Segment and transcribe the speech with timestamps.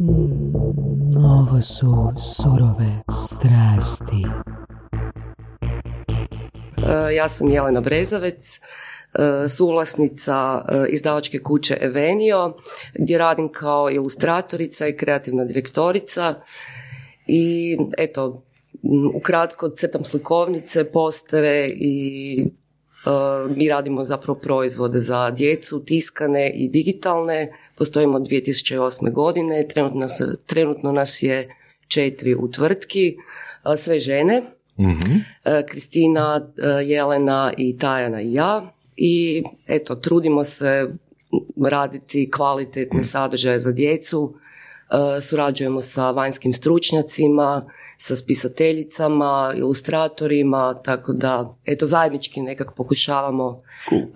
[0.00, 4.22] Mm, ovo su surove strasti.
[6.86, 12.56] E, Ja sam Jelena Brezovec, e, suvlasnica e, izdavačke kuće Evenio,
[12.94, 16.34] gdje radim kao ilustratorica i kreativna direktorica.
[17.26, 18.42] I eto,
[19.14, 22.44] ukratko crtam slikovnice, postere i
[23.56, 27.52] mi radimo zapravo proizvode za djecu, tiskane i digitalne.
[27.74, 29.12] Postojimo od 2008.
[29.12, 31.48] godine, trenutno nas, trenutno nas je
[31.88, 33.16] četiri u tvrtki,
[33.72, 34.42] e, sve žene.
[34.80, 35.12] Mhm.
[35.44, 38.72] E, Kristina, e, Jelena i Tajana i ja.
[38.96, 40.90] I eto, trudimo se
[41.56, 44.34] raditi kvalitetne sadržaje za djecu.
[44.90, 47.66] E, Surađujemo sa vanjskim stručnjacima,
[47.96, 54.02] sa spisateljicama, ilustratorima, tako da eto zajednički nekako pokušavamo Cool.
[54.02, 54.08] e,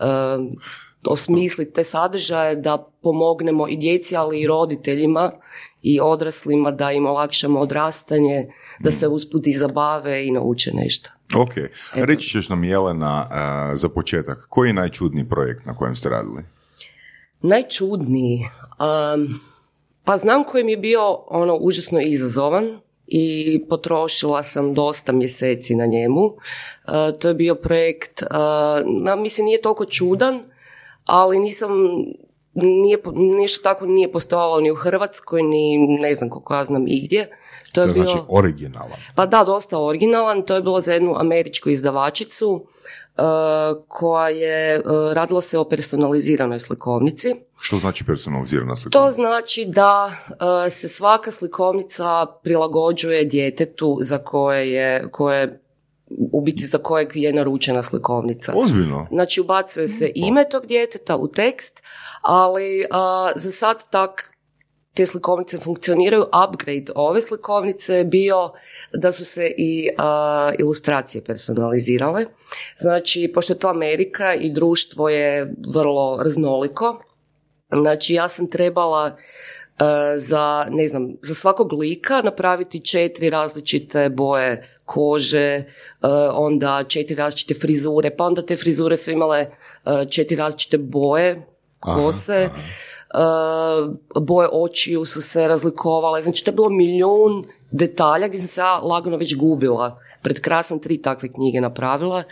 [1.07, 5.33] osmisliti te sadržaje da pomognemo i djeci, ali i roditeljima
[5.83, 8.49] i odraslima da im olakšamo odrastanje,
[8.81, 11.11] da se usput i zabave i nauče nešto.
[11.37, 11.51] Ok,
[11.95, 16.43] reći ćeš nam Jelena uh, za početak, koji je najčudniji projekt na kojem ste radili?
[17.43, 18.41] Najčudniji.
[18.79, 19.29] Um,
[20.05, 25.87] pa znam koji mi je bio ono užasno izazovan i potrošila sam dosta mjeseci na
[25.87, 26.25] njemu.
[26.25, 28.29] Uh, to je bio projekt, uh,
[29.03, 30.43] na, mislim nije toliko čudan,
[31.05, 31.71] ali nisam,
[32.55, 37.29] nije, nešto tako nije postojalo ni u Hrvatskoj, ni ne znam koliko ja znam igdje.
[37.73, 38.05] To To je je bilo...
[38.05, 38.99] znači originalan.
[39.15, 40.43] Pa da, dosta originalan.
[40.43, 42.67] To je bilo za jednu američku izdavačicu
[43.89, 47.35] koja je, uh, radilo se o personaliziranoj slikovnici.
[47.61, 48.99] Što znači personalizirana slika?
[48.99, 55.61] To znači da uh, se svaka slikovnica prilagođuje djetetu za koje je, koje,
[56.33, 58.53] u biti za kojeg je naručena slikovnica.
[58.57, 59.07] Ozbiljno?
[59.11, 61.83] Znači ubacuje se ime tog djeteta u tekst,
[62.23, 64.32] ali a, za sad tak
[64.95, 66.23] te slikovnice funkcioniraju.
[66.23, 68.53] Upgrade ove slikovnice je bio
[68.95, 72.27] da su se i a, ilustracije personalizirale.
[72.79, 77.03] Znači, pošto je to Amerika i društvo je vrlo raznoliko,
[77.71, 79.17] znači ja sam trebala
[80.17, 85.65] za, ne znam, za svakog lika napraviti četiri različite boje kože,
[86.33, 89.47] onda četiri različite frizure, pa onda te frizure su imale
[90.11, 91.47] četiri različite boje
[91.81, 92.51] kose, e,
[94.21, 98.79] boje očiju su se razlikovale, znači to je bilo milijun detalja gdje sam se ja
[98.79, 100.01] lagano već gubila.
[100.23, 102.23] Pred kraj sam tri takve knjige napravila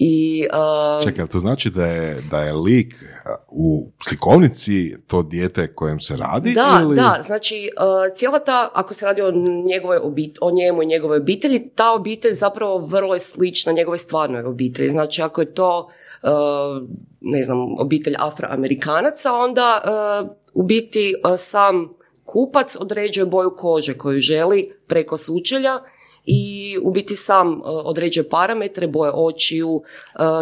[0.00, 5.74] i e, Čekaj, to znači da je, da je lik uh, u slikovnici to dijete
[5.74, 6.52] kojem se radi?
[6.54, 6.96] Da, ili...
[6.96, 9.30] da, znači uh, cijela ta, ako se radi o,
[9.66, 14.44] njegove obit, o njemu i njegovoj obitelji, ta obitelj zapravo vrlo je slična njegovoj stvarnoj
[14.44, 14.88] obitelji.
[14.88, 15.88] Znači ako je to,
[16.22, 16.30] uh,
[17.20, 19.82] ne znam, obitelj afroamerikanaca, onda
[20.22, 21.88] uh, u biti uh, sam
[22.24, 25.78] kupac određuje boju kože koju želi preko sučelja
[26.30, 29.82] i u biti sam uh, određuje parametre, boje očiju, uh,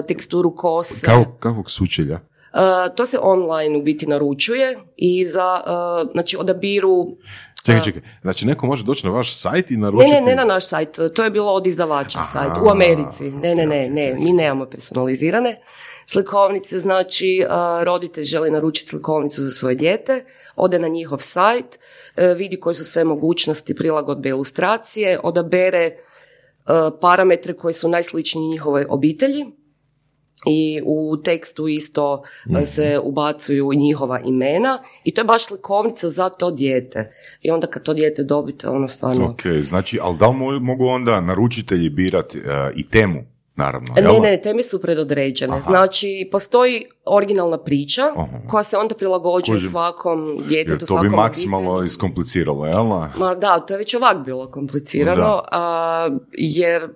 [0.08, 1.06] teksturu kose.
[1.06, 2.14] Kao, kakvog sučelja?
[2.14, 5.60] Uh, to se online u biti naručuje i za,
[6.12, 7.06] znači odabiru
[7.66, 8.02] Čekaj, čekaj.
[8.22, 10.10] Znači, neko može doći na vaš sajt i ne, naručiti...
[10.10, 13.30] ne, ne na naš sajt, to je bilo od izdavača Aha, sajt, u Americi.
[13.30, 15.60] Ne, ne, ne, ne, mi nemamo personalizirane
[16.06, 17.42] slikovnice, znači
[17.84, 20.24] roditelj želi naručiti slikovnicu za svoje dijete,
[20.56, 21.64] ode na njihov sajt,
[22.16, 28.86] uh, vidi koje su sve mogućnosti prilagodbe ilustracije, odabere uh, parametre koji su najsličniji njihovoj
[28.88, 29.46] obitelji,
[30.46, 32.56] i u tekstu isto Mhm.
[32.56, 37.12] e, se ubacuju njihova imena i to je baš slikovnica za to dijete.
[37.42, 39.24] I onda kad to dijete dobite, ono stvarno...
[39.26, 43.24] Ok, znači, ali da li mo- mogu onda naručitelji birati uh, i temu,
[43.56, 44.22] naravno, Ne, jel?
[44.22, 45.52] ne, teme su predodređene.
[45.52, 45.60] Aha.
[45.60, 48.38] Znači, postoji originalna priča Aha.
[48.50, 49.70] koja se onda prilagođuje Kužim.
[49.70, 51.86] svakom djetetu, to svakom bi maksimalno obitelji.
[51.86, 52.84] iskompliciralo, jel?
[53.18, 56.88] Ma da, to je već ovak bilo komplicirano, a, jer,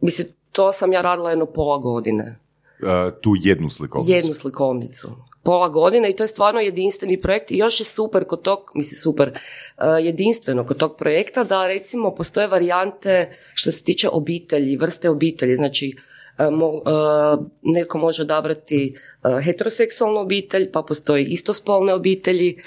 [0.00, 2.38] mislim, to sam ja radila jedno pola godine.
[2.82, 2.88] Uh,
[3.20, 4.12] tu jednu slikovnicu.
[4.12, 5.08] jednu slikovnicu.
[5.42, 8.98] Pola godine i to je stvarno jedinstveni projekt i još je super kod tog, mislim
[8.98, 15.10] super, uh, jedinstveno kod tog projekta da recimo postoje varijante što se tiče obitelji, vrste
[15.10, 18.96] obitelji, znači uh, mo- uh, neko može odabrati
[19.44, 22.58] heteroseksualnu obitelj, pa postoji istospolne obitelji,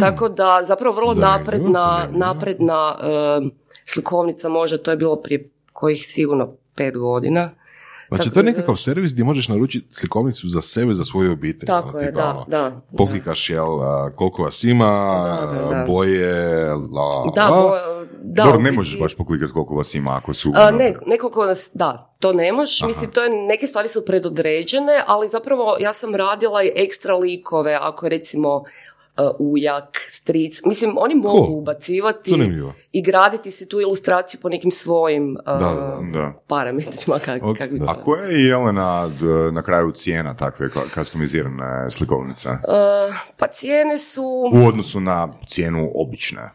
[0.00, 1.20] tako da zapravo vrlo Mm.
[1.20, 3.48] Napredna, napredna uh,
[3.84, 7.50] slikovnica možda, to je bilo prije kojih sigurno pet godina.
[8.16, 11.66] Znači, Tako to je nekakav servis gdje možeš naručiti slikovnicu za sebe, za svoju obitelj.
[11.66, 12.80] Tako ono, je, tipa, da, ono, da.
[12.96, 13.66] Poklikaš, jel,
[14.16, 14.92] koliko vas ima,
[15.40, 15.84] Da, da, da.
[15.86, 17.62] boje, la, Da, la.
[17.62, 20.52] bo- da, Dobro, ne možeš baš poklikati koliko vas ima ako su...
[20.54, 22.82] A, ono, ne, nekoliko nas, da, to ne možeš.
[22.82, 27.78] Mislim, to je, neke stvari su predodređene, ali zapravo ja sam radila i ekstra likove,
[27.80, 28.64] ako recimo
[29.38, 30.60] ujak, stric.
[30.64, 31.58] Mislim, oni mogu Cool.
[31.58, 32.74] ubacivati Zanimljivo.
[32.92, 36.32] i graditi si tu ilustraciju po nekim svojim uh, Da, Da.
[36.46, 37.18] parametrima.
[37.18, 39.10] Kak, Ok, kak bi to- A koja je Jelena
[39.52, 42.48] na kraju cijena takve ka- kastomizirane slikovnice?
[42.48, 42.56] Uh,
[43.36, 44.22] pa cijene su...
[44.54, 45.12] U odnosu na
[45.46, 46.42] cijenu obične.
[46.42, 46.48] Uh,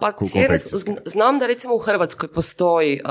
[0.00, 3.10] pa cijene, zn- znam da recimo u Hrvatskoj postoji uh,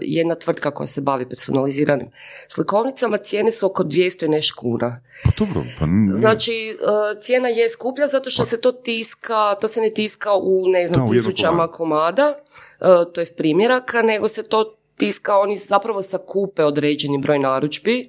[0.00, 2.06] jedna tvrtka koja se bavi personaliziranim
[2.48, 5.00] slikovnicama, cijene su oko 200 i nešto kuna.
[5.24, 6.86] Pa dobro, pa n- Znači, uh,
[7.20, 11.06] cijena je skuplja zato što se to tiska, to se ne tiska u, ne znam,
[11.06, 12.34] Da, tisućama komada,
[12.80, 18.08] uh, to jest primjeraka, nego se to tiska, oni zapravo sakupe određeni broj narudžbi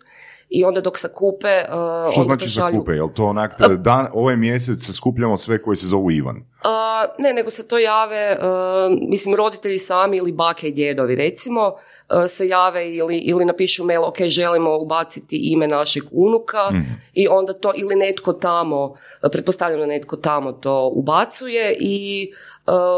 [0.49, 1.63] i onda dok sakupe...
[2.07, 2.91] Uh, Što znači zakupe?
[2.91, 6.35] Jel to onak, dan, ovaj mjesec skupljamo sve koji se zovu Ivan?
[6.63, 11.67] A, ne, nego se to jave, uh, mislim, roditelji sami ili bake i djedovi, recimo,
[11.67, 11.79] uh,
[12.27, 16.71] se jave ili, ili napišu mail, ok, želimo ubaciti ime našeg unuka
[17.13, 18.95] i onda to ili netko tamo,
[19.31, 22.56] pretpostavljam da netko tamo to ubacuje i uh,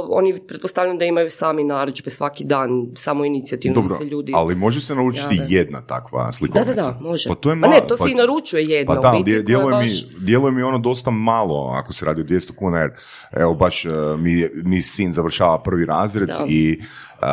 [0.10, 4.31] oni pretpostavljam da imaju sami narudžbe svaki dan, samo inicijativno Dobro, se ljudi...
[4.36, 5.48] ali može se naručiti jave.
[5.50, 6.74] jedna takva Da, slikovnica?
[6.74, 7.30] da, da, može.
[7.30, 7.74] Pa to je Ma malo.
[7.74, 10.62] ne, to se i naručuje jedna Pa da, u biti, djeluje, baš- mi, djeluje mi
[10.63, 12.92] ono dosta malo ako se radi o 200 kuna, jer
[13.33, 16.45] evo baš e, mi, mi sin završava prvi razred Da.
[16.48, 16.81] i
[17.13, 17.25] e,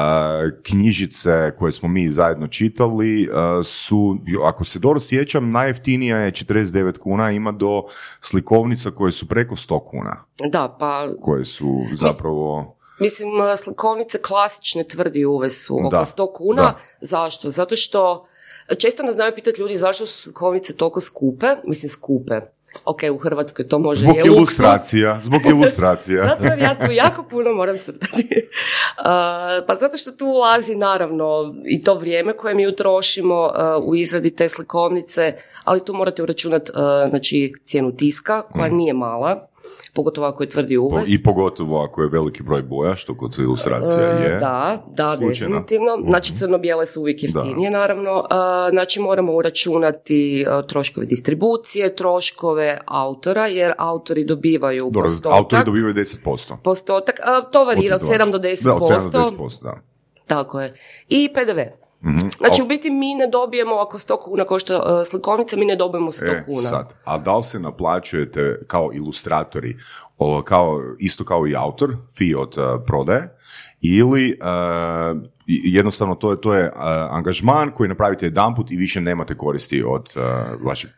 [0.62, 3.28] knjižice koje smo mi zajedno čitali e,
[3.64, 7.82] su, ako se dobro sjećam, najjeftinija je 49 kuna, ima do
[8.20, 12.25] slikovnica koje su preko 100 kuna, Da, pa koje su zapravo...
[13.00, 16.62] Mislim, uh, slikovnice klasične tvrdi uve su oko Da, 100 kuna.
[16.62, 16.78] da.
[17.00, 17.50] Zašto?
[17.50, 18.26] Zato što
[18.78, 21.46] često nas znaju pitati ljudi zašto su slikovnice toliko skupe.
[21.64, 22.40] Mislim, skupe.
[22.84, 26.28] Ok, u Hrvatskoj to može Zbog je ilustracija, zbog ilustracija.
[26.28, 28.28] Zato jer ja tu jako puno moram crtati.
[28.32, 33.94] Uh, pa zato što tu ulazi naravno i to vrijeme koje mi utrošimo uh, u
[33.94, 35.34] izradi te slikovnice,
[35.64, 39.48] ali tu morate uračunati uh, znači, cijenu tiska koja nije mala,
[39.96, 41.04] pogotovo ako je tvrdi uves.
[41.08, 44.38] I pogotovo ako je veliki broj boja, što kod ilustracija E, je.
[44.38, 45.54] Da, da, slučajno.
[45.54, 45.98] definitivno.
[46.06, 48.24] Znači crno-bijele su uvijek jeftinije, naravno.
[48.30, 55.38] E, Znači moramo uračunati e, troškove distribucije, troškove autora, jer autori dobivaju Dobro, postotak.
[55.38, 56.56] autori dobivaju 10%.
[56.62, 57.20] Postotak,
[57.52, 58.64] to varira od 7 do 10%.
[58.64, 59.80] Da, od 7 do 10%, da.
[60.26, 60.74] Tako je.
[61.08, 61.85] I PDV.
[62.06, 62.28] Mhm.
[62.38, 66.10] Znači, u biti mi ne dobijemo, ako 100 kuna košta e, slikovnica, mi ne dobijemo
[66.10, 66.60] 100 E, kuna.
[66.68, 69.76] sad, a da li se naplaćujete kao ilustratori,
[70.18, 73.36] o, kao, isto kao i autor, fee od uh, prodaje,
[73.80, 76.76] ili uh, jednostavno to je, to je uh,
[77.10, 80.22] angažman koji napravite jedanput i više nemate koristi od uh,
[80.66, 80.90] vašeg,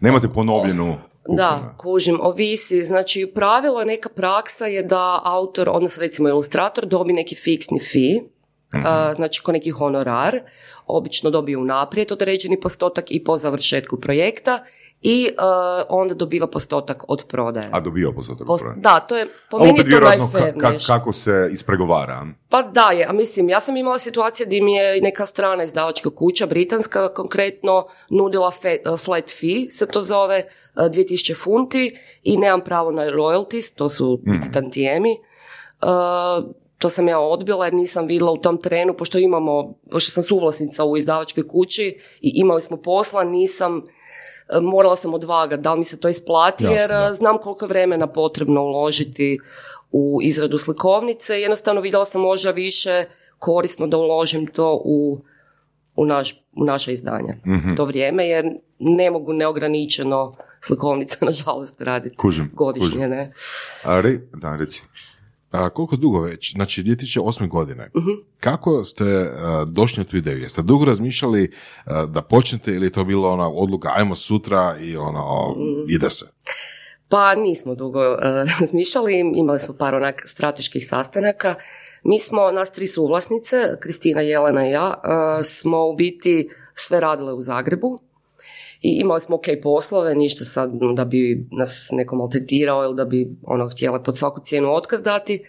[0.00, 1.36] nemate ponovljenu kupnju.
[1.36, 2.84] Da, kužim, ovisi.
[2.84, 8.33] Znači, pravilo, neka praksa je da autor, odnosno recimo ilustrator, dobi neki fiksni fee,
[8.76, 10.38] a, znači ko neki honorar,
[10.86, 14.62] obično dobije unaprijed određeni postotak i po završetku projekta
[15.02, 17.68] i a, onda dobiva postotak od prodaje.
[17.72, 18.82] A dobio postotak Post- prodaje.
[18.82, 22.26] da, to je po A meni opet to ka- ka- kako se ispregovara.
[22.48, 26.10] pa da je, a mislim, ja sam imala situacije gdje mi je neka strana izdavačka
[26.10, 30.44] kuća, britanska konkretno, nudila fe- uh, flat fee, se to zove,
[30.76, 31.92] uh, 2000 funti
[32.22, 34.20] i nemam pravo na royalties, to su
[34.52, 35.16] tantijemi.
[35.82, 35.88] Uh,
[36.78, 40.84] to sam ja odbila jer nisam vidjela u tom trenu, pošto imamo, pošto sam suvlasnica
[40.84, 45.84] u izdavačkoj kući i imali smo posla, nisam, uh, morala sam odvagati da li mi
[45.84, 47.08] se to isplati, jer da.
[47.08, 49.38] uh, znam koliko je vremena potrebno uložiti
[49.92, 51.40] u izradu slikovnice.
[51.40, 53.04] Jednostavno vidjela sam možda više
[53.38, 55.18] korisno da uložim to u,
[55.96, 57.34] u, naš, u naša izdanja.
[57.76, 58.44] To vrijeme, jer
[58.78, 62.88] ne mogu neograničeno slikovnice, nažalost, raditi Kužim, godišnje.
[62.88, 63.10] kužim.
[63.10, 63.32] Ne?
[63.84, 64.82] A, re, da, reci.
[65.54, 66.52] A koliko dugo već?
[66.54, 67.48] Znači, 2008.
[67.48, 67.90] godine.
[67.96, 68.10] Mhm.
[68.40, 70.38] Kako ste a, došli na tu ideju?
[70.38, 71.52] Jeste dugo razmišljali
[71.84, 75.84] a, da počnete ili je to bila ona odluka ajmo sutra i ono, Mhm.
[75.88, 76.26] ide se?
[77.08, 78.18] Pa nismo dugo uh,
[78.60, 81.54] razmišljali, imali smo par onak strateških sastanaka.
[82.04, 87.32] Mi smo, nas tri suvlasnice, Kristina, Jelena i ja, uh, smo u biti sve radile
[87.32, 87.98] u Zagrebu
[88.84, 93.36] i imali smo ok poslove, ništa sad da bi nas neko maltretirao ili da bi
[93.42, 95.44] ono htjela pod svaku cijenu otkaz dati.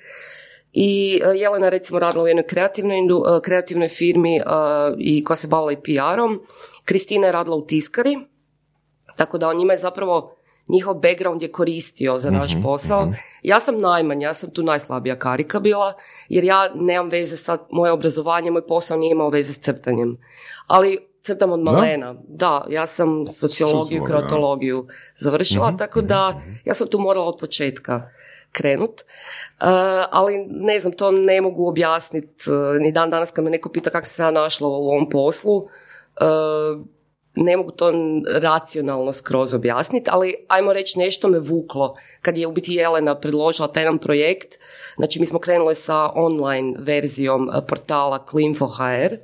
[0.72, 5.38] I uh, Jelena je recimo radila u jednoj kreativnoj, uh, kreativnoj firmi uh, i koja
[5.38, 6.42] se bavila i PR-om.
[6.86, 8.18] Kristina je radila u tiskari,
[9.16, 10.36] tako da on njima je zapravo
[10.68, 13.12] njihov background je koristio za naš posao.
[13.44, 15.94] Ja sam najmanja, ja sam tu najslabija karika bila,
[16.30, 20.18] jer ja nemam veze sa moje obrazovanje, moj posao nije imao veze s crtanjem.
[20.68, 22.16] Ali crtam od malena.
[22.28, 24.28] Da, ja sam sociologiju, Sociolog, da.
[24.28, 28.10] krotologiju završila, tako da ja sam tu morala od početka
[28.52, 29.02] krenut.
[29.02, 29.68] Uh,
[30.12, 32.44] ali ne znam, to ne mogu objasniti
[32.80, 35.56] ni dan danas kad me neko pita kako se ja našla u ovom poslu.
[35.56, 36.86] Uh,
[37.36, 37.92] ne mogu to
[38.32, 41.96] racionalno skroz objasniti, ali ajmo reći nešto me vuklo.
[42.22, 44.56] Kad je u biti Jelena predložila taj jedan projekt,
[44.96, 49.16] znači mi smo krenuli sa online verzijom e, portala Klinfo.hr,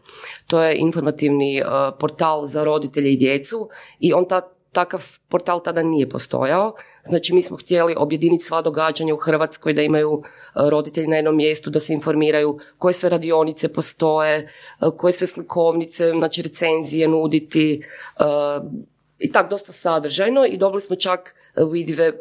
[0.47, 1.63] to je informativni e,
[1.99, 4.41] portal za roditelje i djecu i on ta,
[4.71, 6.73] takav portal tada nije postojao.
[7.05, 11.35] Znači mi smo htjeli objediniti sva događanja u Hrvatskoj da imaju e, roditelji na jednom
[11.35, 14.45] mjestu, da se informiraju koje sve radionice postoje, e,
[14.97, 17.81] koje sve slikovnice, znači recenzije nuditi
[18.19, 18.23] e,
[19.19, 21.35] i tako dosta sadržajno i dobili smo čak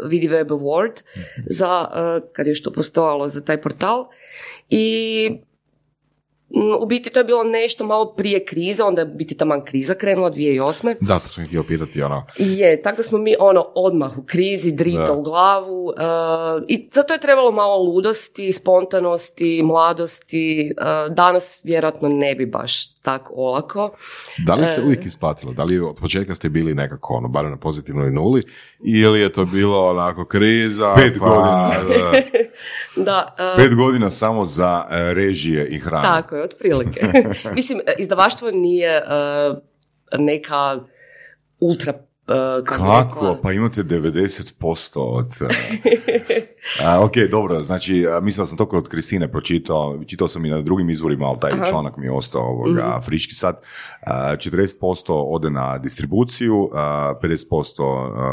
[0.09, 1.03] Vidi Web Award
[1.47, 1.89] za,
[2.33, 4.09] kad je što postojalo za taj portal
[4.71, 5.31] i
[6.81, 10.31] u biti to je bilo nešto malo prije krize, onda je biti taman kriza krenula
[10.31, 10.97] 2008.
[11.01, 12.27] Da, to sam htio pitati, ono.
[12.37, 17.13] Je, tako da smo mi ono odmah u krizi, drito u glavu uh, i zato
[17.13, 20.73] je trebalo malo ludosti, spontanosti, mladosti.
[20.79, 23.91] Uh, danas vjerojatno ne bi baš tako olako.
[24.47, 25.53] Da li se uvijek isplatilo?
[25.53, 28.43] Da li od početka ste bili nekako ono, bar na pozitivnoj nuli
[28.85, 30.95] ili je to bilo onako kriza?
[30.97, 31.71] Pet pa, godina.
[32.97, 36.03] da, Pet godina samo za režije i hranu.
[36.03, 37.01] Tako je, otprilike.
[37.57, 39.03] Mislim, izdavaštvo nije
[40.19, 40.81] neka
[41.61, 41.93] ultra
[42.31, 43.37] Uh, kako?
[43.43, 45.27] Pa imate 90% od...
[45.41, 50.91] Uh, ok, dobro, znači, mislila sam to kod Kristine pročitao, čitao sam i na drugim
[50.91, 53.55] izvorima, ali taj članak mi je ostao ovoga, mm friški sad.
[54.07, 57.83] Uh, 40% ode na distribuciju, uh, 50%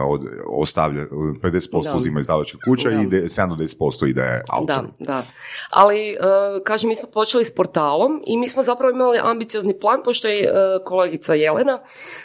[0.08, 1.96] od, ostavlja, 50% da.
[1.96, 4.88] uzima izdavačka kuća i de, 7 do 10% ide autoru.
[5.00, 5.24] Da, da.
[5.70, 10.02] Ali, uh, kažem, mi smo počeli s portalom i mi smo zapravo imali ambiciozni plan,
[10.06, 11.80] pošto je uh, kolegica Jelena,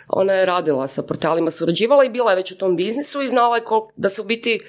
[0.08, 3.56] ona je radila sa portalima surađivala i bila je već u tom biznisu i znala
[3.56, 3.62] je
[3.96, 4.60] da se u biti e,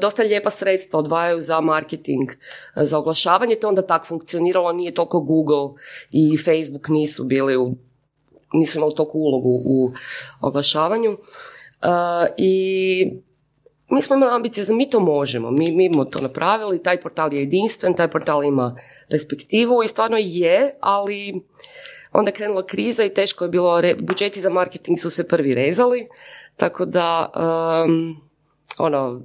[0.00, 5.20] dosta lijepa sredstva odvajaju za marketing, e, za oglašavanje, to onda tako funkcioniralo, nije toliko
[5.20, 5.80] Google
[6.12, 7.74] i Facebook nisu bili u,
[8.52, 9.92] nisu imali toliko ulogu u
[10.40, 11.12] oglašavanju.
[11.12, 11.18] E,
[12.36, 12.56] I
[13.90, 17.40] mi smo imali ambiciju mi to možemo, mi, mi smo to napravili, taj portal je
[17.40, 18.76] jedinstven, taj portal ima
[19.10, 21.42] perspektivu i stvarno je, ali
[22.18, 26.08] onda je krenula kriza i teško je bilo, budžeti za marketing su se prvi rezali,
[26.56, 27.32] tako da,
[27.86, 28.16] um,
[28.78, 29.20] ono,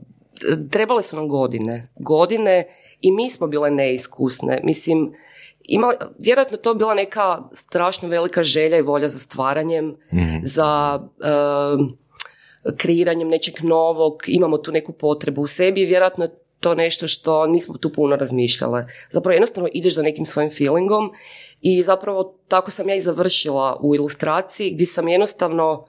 [0.71, 2.67] trebale su nam godine, godine
[3.01, 5.13] i mi smo bile neiskusne, mislim,
[5.63, 10.37] ima, vjerojatno to bila neka strašno velika želja i volja za stvaranjem, mhm.
[10.43, 11.97] za um,
[12.77, 17.47] kreiranjem nečeg novog, imamo tu neku potrebu u sebi i vjerojatno je to nešto što
[17.47, 18.85] nismo tu puno razmišljale.
[19.09, 21.11] Zapravo jednostavno ideš za nekim svojim feelingom
[21.61, 25.85] i zapravo tako sam ja i završila u ilustraciji gdje sam jednostavno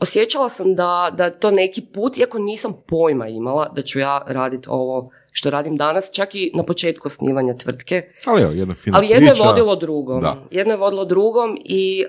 [0.00, 4.68] osjećala sam da, da to neki put, iako nisam pojma imala da ću ja raditi
[4.70, 8.02] ovo što radim danas, čak i na početku osnivanja tvrtke.
[8.26, 10.20] Ali, evo, jedna fina Ali jedno je vodilo drugom.
[10.20, 10.36] Da.
[10.50, 12.04] Jedno je vodilo drugom i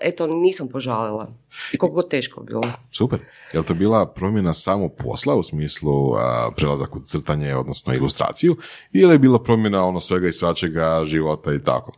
[0.00, 1.28] eto, nisam požalila.
[1.72, 2.62] I koliko teško bilo.
[2.90, 3.18] Super.
[3.52, 6.12] Je li to bila promjena samo posla u smislu
[6.56, 8.56] prelazak u crtanje, odnosno ilustraciju,
[8.92, 11.92] ili je bila promjena ono svega i svačega života i tako?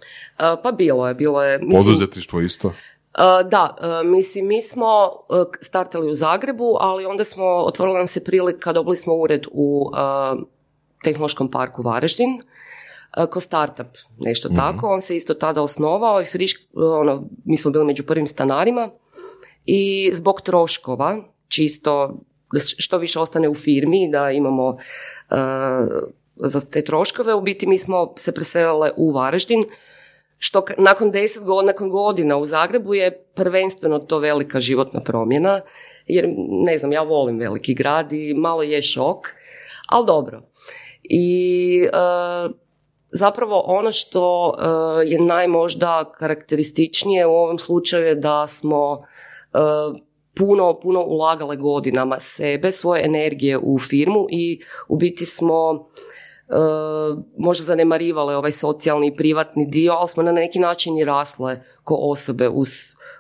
[0.63, 1.59] pa bilo je, bilo je.
[1.59, 2.73] Mislim, Poduzetištvo isto?
[3.51, 5.11] Da, mislim, mi smo
[5.61, 9.91] startali u Zagrebu, ali onda smo, otvorila nam se prilika, dobili smo ured u
[11.05, 12.43] Tehnološkom parku Varaždin,
[13.31, 13.87] ko startup,
[14.19, 14.57] nešto mhm.
[14.57, 14.89] tako.
[14.89, 18.91] On se isto tada osnovao i friš, ono, mi smo bili među prvim stanarima
[19.67, 21.17] i zbog troškova,
[21.49, 22.15] čisto
[22.53, 24.77] da što više ostane u firmi, da imamo
[26.37, 29.65] za te troškove, u biti mi smo se preselile u Varaždin,
[30.45, 35.61] što nakon deset godina, nakon godina u Zagrebu je prvenstveno to velika životna promjena,
[36.07, 39.27] jer ne znam, ja volim veliki grad i malo je šok,
[39.89, 40.43] ali dobro.
[41.03, 41.89] I e,
[43.13, 49.03] zapravo ono što e, je najmožda karakterističnije u ovom slučaju je da smo
[49.55, 49.59] e,
[50.35, 55.89] puno, puno ulagale godinama sebe, svoje energije u firmu i u biti smo
[57.39, 61.95] možda zanemarivale ovaj socijalni i privatni dio, ali smo na neki način i rasle ko
[62.01, 62.69] osobe uz,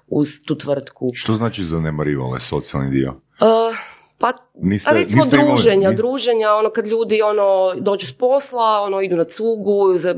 [0.08, 1.08] uz tu tvrtku.
[1.14, 3.10] Što znači zanemarivale socijalni dio?
[3.10, 3.91] Uh,
[4.22, 9.16] pa, niste, a recimo druženja, druženja, ono kad ljudi ono dođu s posla, ono idu
[9.16, 10.14] na cugu, za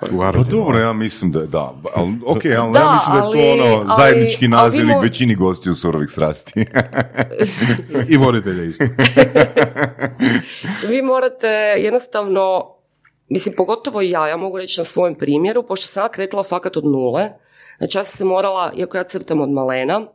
[0.00, 1.74] Pa dobro, ja mislim da je da.
[1.94, 5.00] Ali, ok, ali ja mislim da je to ono zajednički nazivnik mo...
[5.02, 6.66] većini gosti u surovih strasti.
[8.12, 8.84] I voditelja isto.
[10.90, 12.74] vi morate jednostavno,
[13.28, 16.84] mislim pogotovo ja, ja mogu reći na svojem primjeru, pošto sam ja kretala fakat od
[16.84, 17.30] nule,
[17.78, 20.06] znači ja sam se morala, iako ja crtam od malena,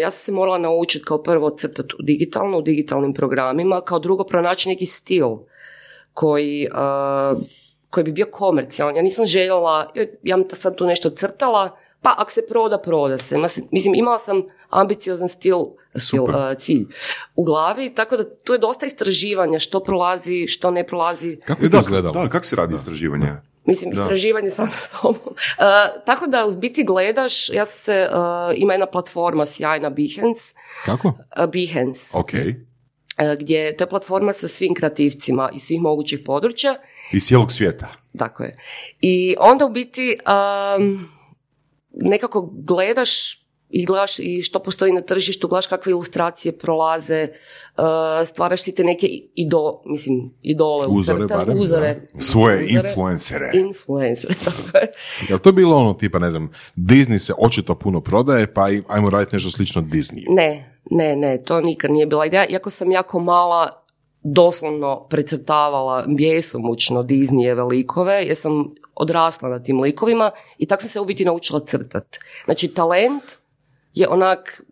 [0.00, 4.24] ja sam se morala naučiti kao prvo crtati u digitalno, u digitalnim programima, kao drugo
[4.24, 5.28] pronaći neki stil
[6.12, 7.42] koji, uh,
[7.90, 8.96] koji bi bio komercijalan.
[8.96, 13.38] Ja nisam željela, ja sam sad tu nešto crtala, Pa ako se proda, proda se.
[13.70, 15.56] Mislim, imala sam ambiciozan stil,
[15.94, 16.86] stil uh, cilj
[17.34, 21.36] u glavi, tako da tu je dosta istraživanja što prolazi, što ne prolazi.
[21.46, 22.22] Kako je to izgledalo?
[22.22, 23.32] Da, kako se radi istraživanje?
[23.70, 25.16] Mislim, istraživanje sam sa sobom.
[25.60, 28.16] Uh, tako da u biti gledaš, ja se, uh,
[28.56, 31.08] ima jedna platforma sjajna Behance, Kako?
[31.08, 32.30] uh, Behance, Ok.
[32.32, 36.76] uh, gdje to je platforma sa svim kreativcima iz svih mogućih područja
[37.12, 37.88] Iz cijelog svijeta.
[38.18, 38.52] Tako je.
[39.00, 40.16] I onda u biti
[40.78, 41.08] um,
[41.92, 43.39] nekako gledaš
[43.70, 47.28] i gledaš i što postoji na tržištu, gledaš kakve ilustracije prolaze,
[47.76, 47.84] uh,
[48.26, 52.08] stvaraš si te neke ido, mislim, idole Uzore crtama, barem, uzore.
[52.18, 52.88] Svoje Uzore.
[52.88, 53.50] influencere.
[53.54, 54.92] Influencere, tako je.
[55.28, 59.36] Jel to bilo ono tipa, ne znam, Disney se očito puno prodaje, pa ajmo raditi
[59.36, 60.34] nešto slično Disneyu.
[60.34, 62.46] Ne, ne, ne, to nikad nije bila ideja.
[62.46, 63.84] Iako sam jako mala
[64.22, 71.00] doslovno precrtavala bjesomučno Disneyjeve likove, jer sam odrasla na tim likovima i tako sam se
[71.00, 72.16] u biti naučila crtat.
[72.44, 73.22] Znači, talent
[73.94, 74.62] je onak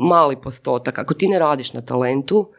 [0.00, 0.98] mali postotak.
[0.98, 2.50] Ako ti ne radiš na talentu,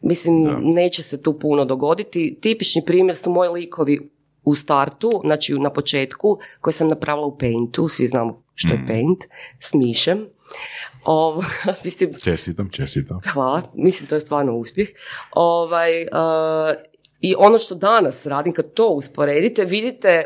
[0.00, 2.38] mislim, neće se tu puno dogoditi.
[2.40, 4.10] Tipični primjer su moji likovi
[4.44, 9.24] u startu, znači na početku, koje sam napravila u Paintu, svi znamo što je Paint,
[9.60, 10.26] s mišem.
[11.04, 11.42] Ovo,
[11.84, 13.20] mislim, Čestitam, čestitam.
[13.32, 14.88] Hvala, mislim to je stvarno uspjeh.
[15.32, 16.74] Ovaj, uh,
[17.20, 20.24] I ono što danas radim, kad to usporedite, vidite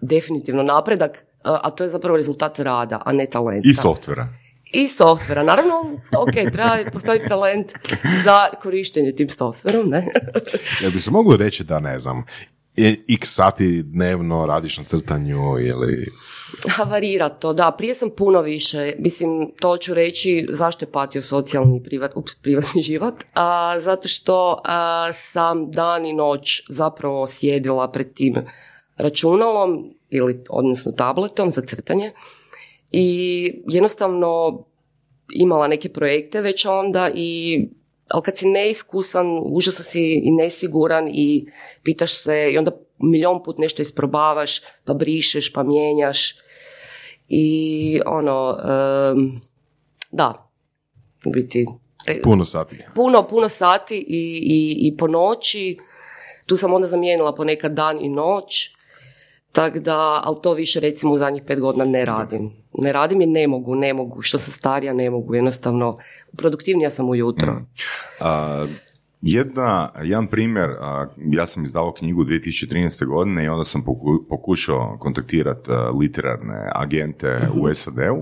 [0.00, 3.68] definitivno napredak, a to je zapravo rezultat rada, a ne talenta.
[3.68, 4.28] I softvera.
[4.72, 5.42] I softvera.
[5.42, 5.74] Naravno,
[6.18, 7.72] ok, treba postojiti talent
[8.24, 10.06] za korištenje tim softverom, ne?
[10.82, 12.24] Jel bi se moglo reći da, ne znam,
[13.08, 16.06] x sati dnevno radiš na crtanju ili...
[16.86, 17.70] Varira to, da.
[17.78, 22.82] Prije sam puno više, mislim, to ću reći zašto je patio socijalni privat, ups, privatni
[22.82, 23.14] život.
[23.34, 28.34] A, zato što a, sam dan i noć zapravo sjedila pred tim
[28.96, 32.12] računalom ili odnosno tabletom za crtanje
[32.92, 34.62] i jednostavno
[35.32, 37.60] imala neke projekte već onda i
[38.08, 41.46] ali kad si neiskusan, užasno si i nesiguran i
[41.82, 46.34] pitaš se i onda milion put nešto isprobavaš, pa brišeš, pa mijenjaš
[47.28, 49.40] i ono, em,
[50.10, 50.50] da,
[51.26, 51.66] u biti,
[52.06, 52.76] e, Puno sati.
[52.94, 55.76] puno, puno sati i, i, i po noći,
[56.46, 58.75] tu sam onda zamijenila ponekad dan i noć,
[59.56, 62.50] tako da, ali to više recimo u zadnjih pet godina ne radim.
[62.74, 65.98] Ne radim jer ne mogu, ne mogu, što sam starija ne mogu, jednostavno,
[66.36, 67.62] produktivnija sam ujutro.
[68.20, 68.66] A,
[69.22, 73.06] jedna, jedan primjer, a, ja sam izdavao knjigu 2013.
[73.06, 78.20] godine i onda sam poku- pokušao kontaktirati literarne agente u SAD-u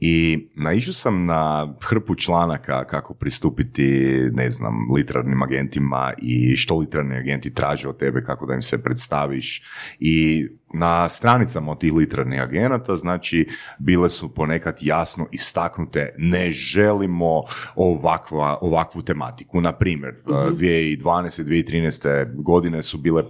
[0.00, 3.82] i naišao sam na hrpu članaka kako pristupiti,
[4.32, 8.82] ne znam, literarnim agentima i što literarni agenti traže od tebe, kako da im se
[8.82, 9.62] predstaviš.
[9.98, 17.42] I na stranicama od tih literarnih agenata, znači, bile su ponekad jasno istaknute, ne želimo
[17.74, 19.60] ovakva, ovakvu tematiku.
[19.60, 21.44] Na primjer, 2012.
[21.44, 22.42] 2013.
[22.42, 23.22] godine su bile,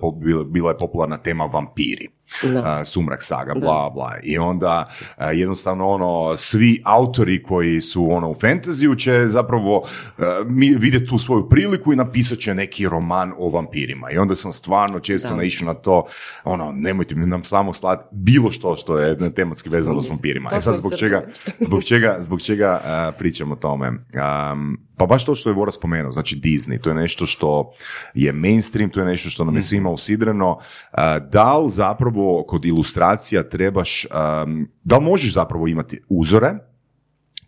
[0.44, 2.08] bila je popularna tema vampiri.
[2.42, 2.62] Da.
[2.64, 4.12] a, sumrak saga, bla, bla.
[4.22, 9.82] I onda a, jednostavno ono, svi autori koji su ono u fantaziju će zapravo
[10.18, 14.10] a, mi vidjeti tu svoju priliku i napisat će neki roman o vampirima.
[14.10, 16.06] I onda sam stvarno često naišao na to,
[16.44, 20.50] ono, nemojte mi nam samo slati bilo što što je tematski vezano s vampirima.
[20.52, 21.26] E sad zbog čega,
[21.60, 23.88] zbog čega, zbog čega a, pričam o tome?
[23.88, 27.72] Um, pa baš to što je Vora spomenuo, znači Disney, to je nešto što
[28.14, 30.58] je mainstream, to je nešto što nam je svima usidreno.
[30.92, 36.54] A, da li zapravo kod ilustracija trebaš, um, da li možeš zapravo imati uzore,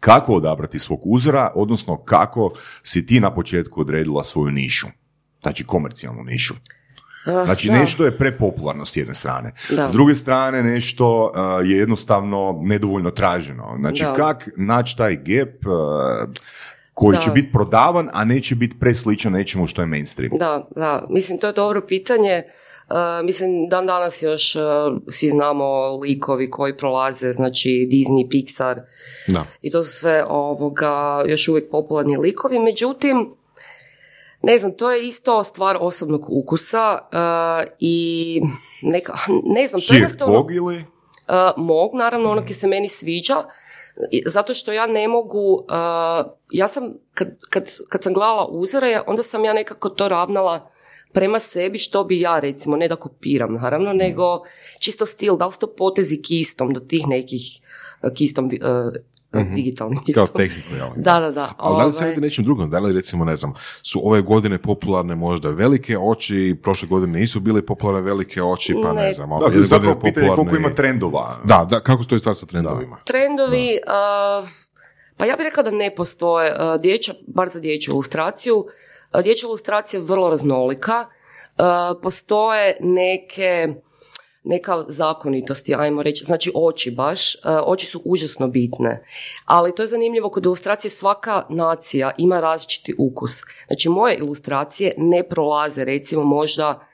[0.01, 2.51] kako odabrati svog uzora, odnosno kako
[2.83, 4.87] si ti na početku odredila svoju nišu,
[5.40, 6.55] znači komercijalnu nišu.
[7.26, 7.72] Ah, Znači da.
[7.74, 9.52] nešto je prepopularno s jedne strane.
[9.70, 9.87] Da.
[9.88, 13.76] S druge strane nešto uh, je jednostavno nedovoljno traženo.
[13.78, 14.12] Znači Da.
[14.14, 16.30] kak naći taj gap uh,
[16.94, 17.20] koji Da.
[17.20, 20.30] će biti prodavan, a neće biti presličan nečemu što je mainstream.
[20.38, 22.42] Da, da, mislim to je dobro pitanje.
[22.90, 24.62] Uh, mislim, dan danas još uh,
[25.08, 28.80] svi znamo likovi koji prolaze, znači Disney, Pixar
[29.28, 29.44] Da.
[29.62, 33.35] i to su sve ovoga još uvijek popularni likovi, međutim,
[34.42, 38.40] ne znam, to je isto stvar osobnog ukusa uh, i
[38.83, 39.14] neka,
[39.57, 40.46] ne znam, to je jednostavno...
[40.50, 40.76] ili?
[40.76, 40.85] Uh,
[41.57, 43.37] mog, naravno, ono ki se meni sviđa,
[44.26, 49.22] zato što ja ne mogu, uh, ja sam, kad, kad, kad sam gledala uzore, onda
[49.22, 50.70] sam ja nekako to ravnala
[51.12, 54.42] prema sebi što bi ja recimo, ne da kopiram naravno, nego
[54.78, 57.61] čisto stil, da li su to potezi kistom do tih nekih
[58.02, 58.50] uh, kistom
[59.35, 60.12] uh, digitalnim Mhm.
[60.12, 60.37] Kao listom.
[60.38, 60.88] tehniku, jel?
[60.97, 61.53] Da, da, da.
[61.59, 62.71] Ali da li se Ovaj, radi nečim drugom?
[62.71, 67.40] Da li recimo, ne znam, su ove godine popularne možda velike oči, prošle godine nisu
[67.40, 69.12] bile popularne velike oči, pa ne, Ne.
[69.12, 69.29] znam.
[69.31, 71.38] Da, jedne zapravo pitanje je koliko ima trendova.
[71.45, 72.97] Da, da, kako stoji stvar sa trendovima?
[73.05, 74.47] Trendovi, a,
[75.16, 76.53] pa ja bih rekla da ne postoje.
[76.81, 78.66] Dječja, bar za dječju ilustraciju,
[79.14, 81.05] dječja ilustracija je vrlo raznolika.
[82.03, 83.75] Postoje neke
[84.44, 89.05] neka zakonitosti, ajmo reći, znači oči baš, a, oči su užasno bitne,
[89.44, 93.44] ali to je zanimljivo kod ilustracije svaka nacija ima različiti ukus.
[93.66, 96.87] Znači moje ilustracije ne prolaze recimo možda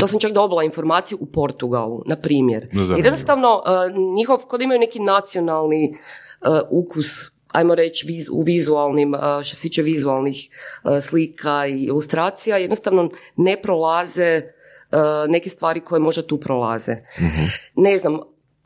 [0.00, 2.68] to sam čak dobila informaciju u Portugalu, na primjer.
[2.72, 2.96] Zanimljivo.
[2.96, 5.98] Jer jednostavno, uh, njihov, kod imaju neki nacionalni
[6.40, 7.06] uh, ukus,
[7.48, 10.48] ajmo reći, viz- u vizualnim, uh, što se tiče vizualnih
[10.84, 14.59] uh, slika i ilustracija, jednostavno ne prolaze uh,
[15.28, 16.92] neke stvari koje možda tu prolaze.
[17.76, 18.18] Ne znam,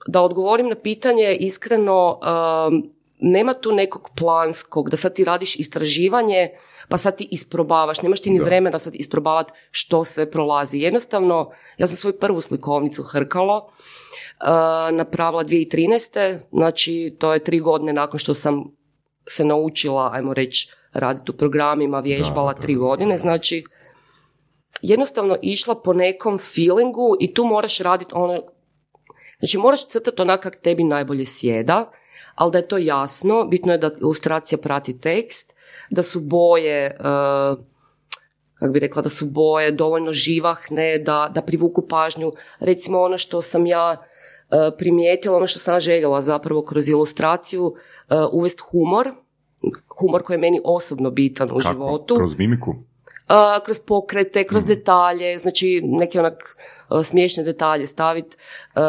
[0.07, 2.21] da odgovorim na pitanje, iskreno,
[2.69, 6.51] um, nema tu nekog planskog, da sad ti radiš istraživanje,
[6.89, 10.79] pa sad ti isprobavaš, nemaš ti ni vremena sad isprobavati što sve prolazi.
[10.79, 16.39] Jednostavno, ja sam svoju prvu slikovnicu Hrkalo uh, napravila 2013.
[16.53, 18.65] Znači, to je tri godine nakon što sam
[19.27, 23.65] se naučila, ajmo reći, raditi u programima, vježbala Da, da, tri da, godine, znači
[24.85, 28.42] jednostavno išla po nekom feelingu i tu moraš raditi ono,
[29.38, 31.90] znači moraš crtati onak kak tebi najbolje sjeda,
[32.35, 35.55] ali da je to jasno, bitno je da ilustracija prati tekst,
[35.90, 37.59] da su boje, uh,
[38.59, 42.33] kako bi rekla, da su boje dovoljno živahne, da, da privuku pažnju.
[42.61, 47.75] Recimo ono što sam ja uh, primijetila, ono što sam željela zapravo kroz ilustraciju, uh,
[48.33, 49.11] uvest humor,
[50.01, 51.73] humor koji je meni osobno bitan u Kako?
[51.73, 52.14] životu.
[52.14, 52.75] Kroz mimiku?
[53.65, 54.69] Kroz pokrete, kroz Mhm.
[54.69, 56.57] detalje, znači neke onak
[57.05, 58.37] smiješne detalje staviti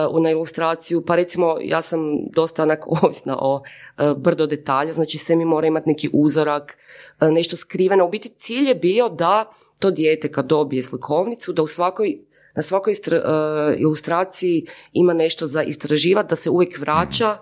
[0.09, 1.05] u na ilustraciju.
[1.05, 3.61] Pa recimo ja sam dosta onak ovisna o
[4.17, 6.77] brdo detalja, znači sve mi mora imati neki uzorak,
[7.21, 8.05] nešto skriveno.
[8.05, 9.45] U biti cilj je bio da
[9.79, 12.17] to dijete kad dobije slikovnicu, da u svakoj
[12.55, 17.37] na svakoj istra- ilustraciji ima nešto za istraživati, da se uvijek vraća,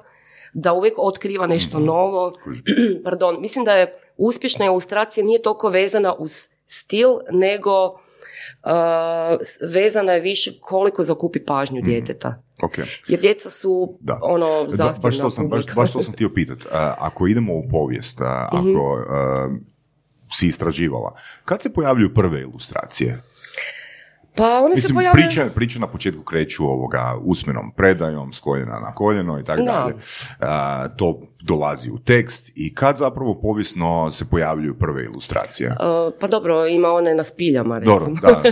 [0.53, 2.32] da uvijek otkriva nešto novo.
[3.03, 7.97] Pardon, mislim da je uspješna ilustracija nije toliko vezana uz stil, nego uh,
[9.63, 12.43] vezana je više koliko zakupi pažnju djeteta.
[12.63, 12.78] Ok.
[13.08, 14.19] Jer djeca su Da.
[14.21, 16.58] ono zahtjevna baš to sam, baš, baš to sam htio pitat.
[16.71, 18.69] A, ako idemo u povijest, a, Mhm.
[18.69, 19.49] ako a,
[20.32, 23.21] si istraživala, kad se pojavljuju prve ilustracije?
[24.35, 25.27] Pa one se Mislim, pojavljaju...
[25.27, 29.71] priče, priče na početku kreću ovoga usmenom predajom, s koljena na koljeno i tako Da.
[29.71, 29.95] dalje.
[30.97, 35.69] To dolazi u tekst i kad zapravo povijesno se pojavljuju prve ilustracije?
[35.69, 37.99] Uh, pa dobro, ima one na spiljama, recimo.
[37.99, 38.43] Dobro, da.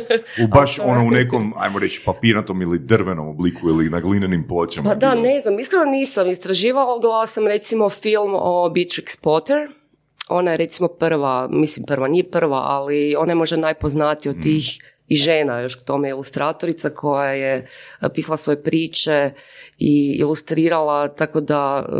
[0.43, 4.89] U baš ono u nekom, ajmo reći, papirnatom ili drvenom obliku ili na glinenim pločama.
[4.89, 5.21] Pa da, bilo.
[5.21, 9.57] ne znam, iskreno nisam istraživala, gledala sam recimo film o Beatrix Potter,
[10.29, 14.81] ona je recimo prva, mislim prva, nije prva, ali ona je možda najpoznatija od tih
[15.11, 17.55] i žena, još k tome ilustratorica koja je
[18.01, 19.31] e, pisala svoje priče
[19.77, 21.91] i ilustrirala, tako da e,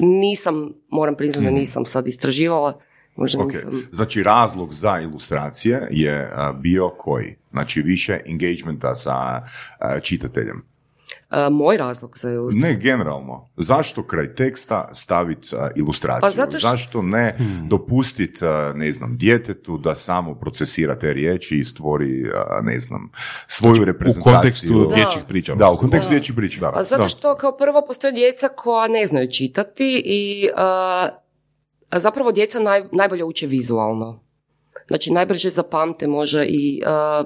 [0.00, 2.78] nisam, moram priznati da nisam sad istraživala,
[3.16, 3.82] možda Ok, nisam.
[3.92, 7.36] znači razlog za ilustracije je a, bio koji?
[7.50, 9.42] Znači više engagementa sa
[10.02, 10.75] čitateljem.
[11.30, 12.68] E, moj razlog za ilustraciju.
[12.68, 13.48] Ne generalno.
[13.56, 16.20] Zašto kraj teksta staviti ilustraciju?
[16.20, 18.40] Pa zato što- Zašto ne dopustiti,
[18.74, 23.10] ne znam, djetetu da samo procesira te riječi i stvori, a, ne znam,
[23.48, 24.32] svoju U reprezentaciju?
[24.34, 24.94] kontekstu Da.
[24.94, 25.54] dječjih priča.
[25.54, 26.60] Da, u kontekstu dječjih priča.
[26.60, 26.72] Da.
[26.72, 31.08] Pa zato što kao prvo postoje djeca koja ne znaju čitati i a,
[31.90, 34.20] a zapravo djeca naj, najbolje uče vizualno.
[34.88, 37.24] Znači najbrže zapamte može i a,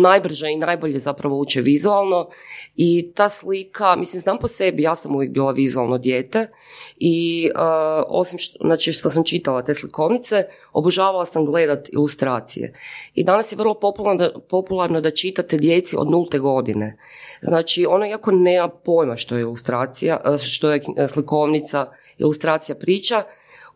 [0.00, 2.28] najbrže i najbolje zapravo uče vizualno
[2.76, 6.48] i ta slika, mislim znam po sebi, ja sam uvijek bila vizualno dijete
[6.96, 12.72] i a, osim što, znači što sam čitala te slikovnice, obožavala sam gledat ilustracije.
[13.14, 16.98] I danas je vrlo popularno da, popularno da čitate djeci od nulte godine.
[17.42, 23.22] Znači, ono jako nema pojma što je ilustracija, e, što je e, slikovnica, ilustracija priča,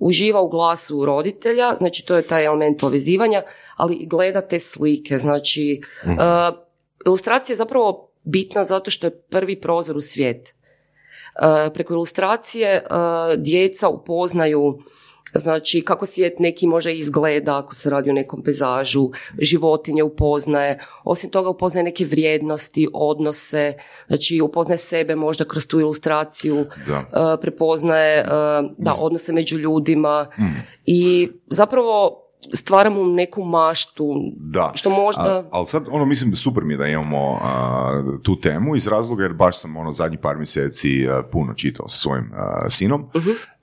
[0.00, 3.42] uživa u glasu roditelja, znači to je taj element povezivanja,
[3.76, 5.18] ali i gleda te slike.
[5.18, 6.10] Znači, e,
[7.06, 10.48] ilustracija je zapravo bitna zato što je prvi prozor u svijet.
[10.48, 10.54] E,
[11.74, 12.82] preko ilustracije e,
[13.36, 14.78] djeca upoznaju
[15.34, 21.30] znači kako svijet neki može izgleda ako se radi o nekom pezažu, životinje upoznaje, osim
[21.30, 23.72] toga upoznaje neke vrijednosti, odnose,
[24.06, 26.94] znači upoznaje sebe možda kroz tu ilustraciju, Da.
[27.34, 28.24] e, prepoznaje e,
[28.78, 30.26] da, odnose među ljudima
[30.86, 32.16] i zapravo
[32.54, 34.72] stvaramo neku maštu, Da.
[34.74, 35.22] što možda...
[35.22, 39.22] A- ali sad, ono, mislim, super mi je da imamo a, tu temu iz razloga
[39.22, 43.10] jer baš sam, ono, zadnjih par mjeseci a, puno čitao sa svojim a, sinom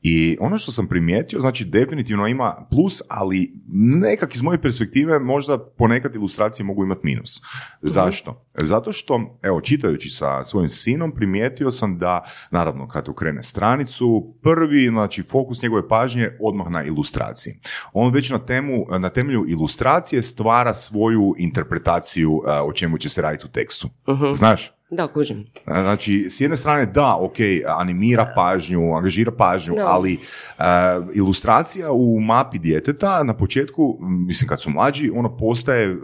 [0.10, 3.54] i ono što sam primijetio, znači, definitivno ima plus, ali
[4.02, 7.42] nekak iz moje perspektive možda ponekad ilustracije mogu imati minus.
[7.82, 8.46] Zašto?
[8.54, 14.88] Zato što, evo, čitajući sa svojim sinom, primijetio sam da, naravno, kad okrene stranicu, prvi,
[14.88, 17.60] znači, fokus njegove pažnje je odmah na ilustraciji.
[17.94, 23.46] On već na, temu, na temelju ilustracije stvara svoju interpretaciju o čemu će se raditi
[23.46, 23.90] u tekstu.
[24.36, 24.77] Znaš?
[24.90, 25.46] Da, kužim.
[25.66, 27.36] Znači, s jedne strane, da, ok,
[27.68, 29.88] animira pažnju, angažira pažnju, Da.
[29.88, 30.64] ali e,
[31.14, 35.96] ilustracija u mapi djeteta na početku, mislim kad su mlađi, ono postaje e,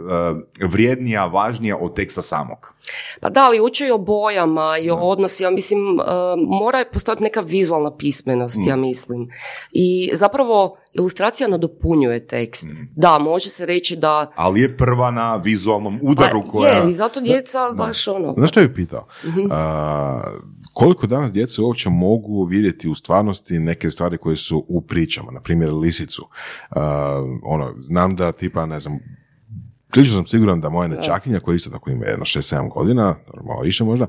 [0.66, 2.73] vrijednija, važnija od teksta samog.
[3.20, 6.04] Pa da, ali uče i o bojama i o odnosima, mislim, uh,
[6.48, 8.68] mora postojati neka vizualna pismenost, Mm.
[8.68, 9.28] ja mislim.
[9.70, 12.64] I zapravo ilustracija nadopunjuje tekst.
[12.66, 12.88] Mm.
[12.96, 14.32] Da, može se reći da...
[14.36, 16.72] Ali je prva na vizualnom udaru Pa, koja...
[16.72, 18.34] je, i zato djeca baš ono...
[18.36, 19.06] Znaš što bih pitao?
[19.50, 20.22] A,
[20.72, 25.40] koliko danas djece uopće mogu vidjeti u stvarnosti neke stvari koje su u pričama, na
[25.40, 26.28] primjer lisicu.
[26.70, 28.98] A, ono, znam da tipa, ne znam,
[29.94, 33.84] prilično sam siguran da moja nečakinja, koja isto tako ima jedno 6-7 godina, malo više
[33.84, 34.06] možda,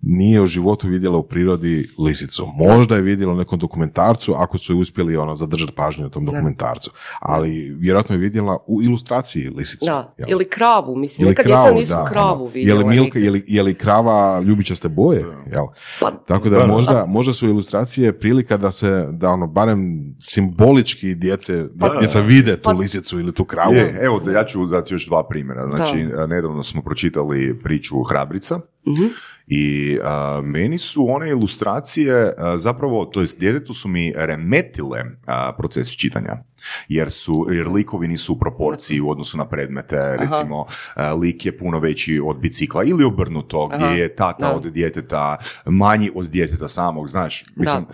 [0.00, 2.46] nije u životu vidjela u prirodi lisicu.
[2.56, 6.24] Možda je vidjela u nekom dokumentarcu, ako su je uspjeli ono, zadržati pažnju na tom
[6.24, 6.90] dokumentarcu.
[7.20, 9.86] Ali vjerojatno je vidjela u ilustraciji lisicu.
[9.86, 10.30] Da, jel?
[10.30, 12.80] ili kravu, mislim, Ili neka kravu, djeca nisu da, kravu ono, vidjela.
[12.80, 15.24] Je li, Milka, je li, je li krava ljubičaste boje?
[15.52, 15.66] Jel?
[16.00, 21.64] Pa, Tako da, možda, možda su ilustracije prilika da se, da ono, barem simbolički djece,
[22.00, 23.74] djeca vide tu Pa- lisicu ili tu kravu.
[23.74, 25.66] Je, evo, da- ja ću dati još dva primjera.
[25.74, 28.60] Znači, a, nedavno smo pročitali priču Hrabrica
[29.46, 35.52] i a, meni su one ilustracije a, zapravo, to jest djetetu su mi remetile a,
[35.58, 36.36] proces čitanja.
[36.88, 41.58] Jer su, jer likovi nisu u proporciji u odnosu na predmete, recimo a, lik je
[41.58, 44.56] puno veći od bicikla ili obrnuto, gdje Aha, je tata da.
[44.56, 45.36] od djeteta
[45.66, 47.44] manji od djeteta samog, znaš.
[47.56, 47.86] Mislim, da,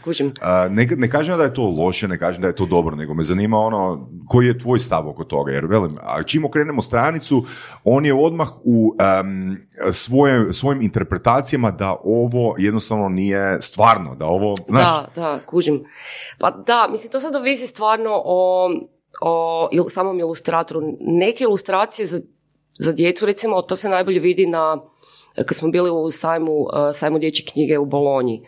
[0.68, 3.22] ne, ne kažem da je to loše, ne kažem da je to dobro, nego me
[3.22, 7.44] zanima ono, koji je tvoj stav oko toga, jer velim, a čim okrenemo stranicu,
[7.84, 14.56] on je odmah u em, svoje, svojim interpretacijama da ovo jednostavno nije stvarno, da ovo,
[14.68, 15.84] znaš, Da, da, kužim.
[16.38, 18.70] Pa da, mislim, to sad ovisi stvarno o,
[19.20, 20.80] o samom ilustratoru.
[21.00, 22.20] Neke ilustracije za,
[22.78, 24.78] za djecu, recimo, to se najbolje vidi na,
[25.34, 28.42] kad smo bili u sajmu, eh, sajmu dječje knjige u Bolonji.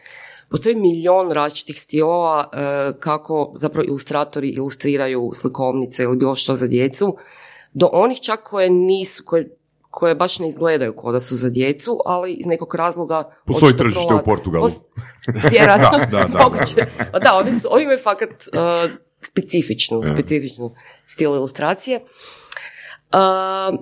[0.50, 7.16] Postoji milion različitih stilova eh, kako zapravo ilustratori ilustriraju slikovnice ili bilo što za djecu,
[7.72, 9.56] do onih čak koje nisu, koje,
[9.96, 13.30] koje baš ne izgledaju kao da su za djecu, ali iz nekog razloga...
[13.46, 14.24] Postoji tržište u.
[14.24, 14.68] Portugalu.
[15.52, 16.38] Vjerojatno, Da, da, da.
[16.44, 16.86] moguće.
[17.12, 20.74] Pa Da, oni, su, oni imaju fakat uh, specifičnu, specifičnu
[21.06, 22.00] stil ilustracije.
[23.12, 23.78] Uh,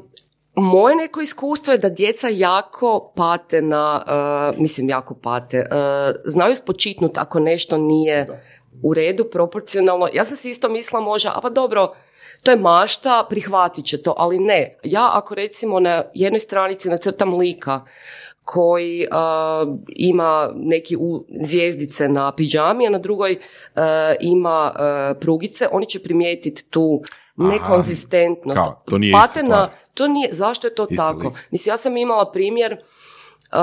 [0.55, 4.05] moje neko iskustvo je da djeca jako pate na,
[4.53, 8.43] uh, mislim jako pate, uh, znaju spočitnuti ako nešto nije
[8.83, 10.09] u redu, proporcionalno.
[10.13, 11.95] Ja sam si isto mislila možda, a pa dobro,
[12.43, 14.79] to je mašta, prihvatit će to, ali ne.
[14.85, 17.81] Ja ako recimo na jednoj stranici nacrtam lika
[18.45, 19.17] koji uh,
[19.89, 23.83] ima neki u, zvijezdice na piđami, a na drugoj uh,
[24.21, 24.81] ima uh,
[25.21, 27.03] prugice, oni će primijetiti tu
[27.37, 28.59] nekonzistentnost.
[28.59, 29.69] kao, to nije ista Pate na- stvar.
[29.95, 31.19] to nije, zašto je to Isti tako?
[31.19, 31.33] lik.
[31.51, 32.73] Mislim, ja sam imala primjer
[33.53, 33.59] uh,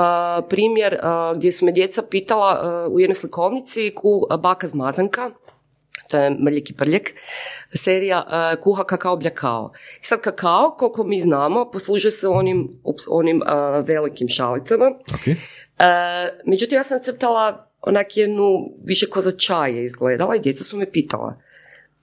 [0.48, 5.30] primjer uh, gdje su me djeca pitala uh, u jednoj slikovnici ku uh, baka zmazanka,
[6.08, 7.10] to je Mrljek i Prljek,
[7.74, 9.72] serija uh, kuha kakao bljakao.
[10.00, 14.86] I sad kakao, koliko mi znamo, poslužuje se onim, ups, onim uh, velikim šalicama.
[15.14, 15.26] Ok.
[15.26, 15.34] Uh,
[16.46, 20.76] međutim, ja sam crtala onak jednu, više ko za čaj je izgledala i djeca su
[20.76, 21.42] me pitala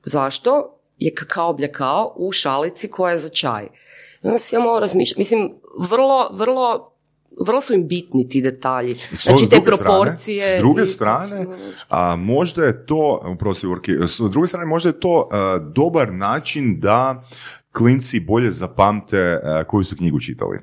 [0.03, 3.63] zašto je kakao bljakao u šalici koja je za čaj.
[4.23, 5.15] I onda si ja malo razmišljam.
[5.17, 6.93] Mislim, vrlo, vrlo,
[7.45, 8.93] vrlo su im bitni ti detalji.
[8.93, 10.41] Znači, s te proporcije.
[10.43, 11.45] Strane, s druge i- strane,
[11.89, 16.79] a, možda je to, oprosti, Urki, s druge strane, možda je to a, dobar način
[16.79, 17.23] da
[17.71, 20.59] klinci bolje zapamte a, koju su knjigu čitali.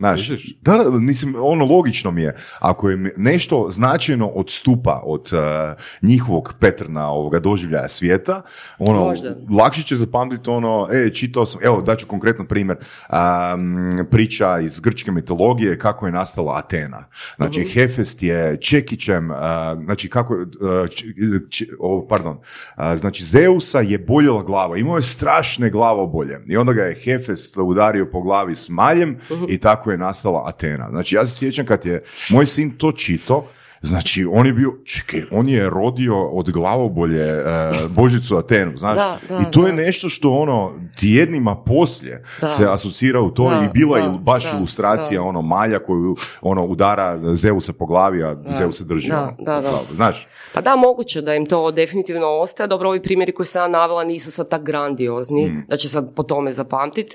[0.00, 0.28] Znaš,
[0.60, 6.54] da, da, mislim, ono logično mi je, ako im nešto značajno odstupa od a, njihovog
[6.60, 8.42] petrna ovoga doživljaja svijeta,
[8.78, 9.36] ono, Možda.
[9.50, 12.76] lakše će zapamtiti ono, e, čitao sam, evo, daću konkretan primjer,
[13.08, 17.04] am, priča iz grčke mitologije kako je nastala Atena.
[17.36, 21.04] Znači, Hefest je Čekićem, a, znači, kako, je, a, č-
[21.50, 22.38] č- o, pardon,
[22.74, 27.58] a, znači, Zeusa je boljela glava, imao je strašne glavobolje i onda ga je Hefest
[27.58, 30.86] udario po glavi s maljem i tako je nastala Atena.
[30.90, 33.46] Znači, ja se sjećam kad je moj sin to čito,
[33.82, 37.46] Znači, on je bio, čekaj, on je rodio od glavobolje uh,
[37.92, 38.96] Božicu Atenu, znaš?
[38.96, 39.76] Da, da, I to je da.
[39.76, 42.50] nešto što ono, tjednima poslije Da.
[42.50, 45.26] se asocira u to Da, i bila je baš da, ilustracija da.
[45.26, 49.08] ono malja koju ono udara Zeusa po glavi, a Zeus se drži.
[49.08, 49.70] Da, ono, da, da.
[49.94, 52.66] Znaš, Pa da, moguće da im to definitivno ostaje.
[52.66, 55.64] Dobro, ovi primjeri koji sam ja navela nisu sad tak grandiozni, Mm.
[55.68, 57.06] da će sad po tome zapamtit.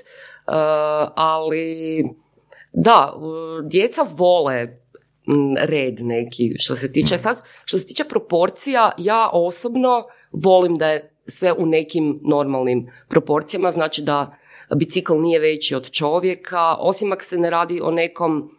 [0.46, 0.52] Uh,
[1.16, 2.04] ali,
[2.76, 3.12] da,
[3.70, 4.78] djeca vole
[5.60, 7.18] red neki što se tiče.
[7.18, 13.72] Sad što se tiče proporcija ja osobno volim da je sve u nekim normalnim proporcijama
[13.72, 14.36] znači da
[14.74, 18.50] bicikl nije veći od čovjeka osim ako se ne radi o nekom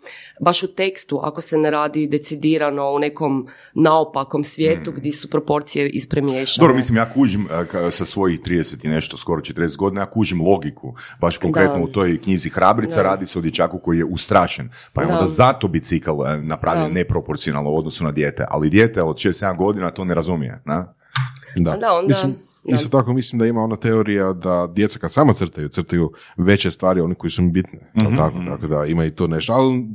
[0.42, 5.90] baš u tekstu ako se ne radi decidirano u nekom naopakom svijetu gdje su proporcije
[5.90, 7.48] ispremiješane Dobro, mislim, ja kužim
[7.92, 11.84] sa svojih 30 i nešto, skoro 40 godina, ja kužim logiku, baš konkretno Da.
[11.84, 13.02] u toj knjizi Hrabrica, Da.
[13.04, 15.14] radi se o dječaku koji je ustrašen, pa je Da.
[15.14, 16.94] onda zato bicikl e, napravljen Da.
[16.94, 20.94] neproporcionalno u odnosu na dijete, ali dijete od 6-7 godina to ne razumije, na?
[21.56, 22.36] Da, onda- mislim,
[22.68, 22.76] da.
[22.76, 27.02] Isto tako mislim da ima ona teorija da djeca kad samo crtaju, crtaju veće stvari,
[27.02, 27.92] oni koji su im bitne.
[27.94, 29.86] jel Mhm, tako, tako da ima i to nešto, ali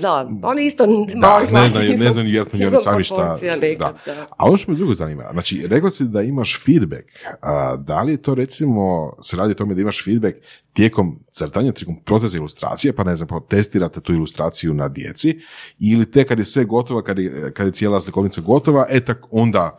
[0.00, 0.86] da, oni isto
[1.20, 3.38] da, ne znaju ne znaju vjerojatno ni oni sami šta.
[3.60, 4.14] nekad, da.
[4.14, 4.26] da.
[4.36, 7.08] A ono što me drugo zanima, znači rekla si da imaš feedback,
[7.40, 10.36] a, da li je to recimo, se radi o tome da imaš feedback
[10.72, 15.38] tijekom crtanja, tijekom procesa ilustracije, pa ne znam, pa testirate tu ilustraciju na djeci,
[15.78, 19.26] ili te kad je sve gotovo, kad je, kad je cijela slikovnica gotova, e tak
[19.30, 19.78] onda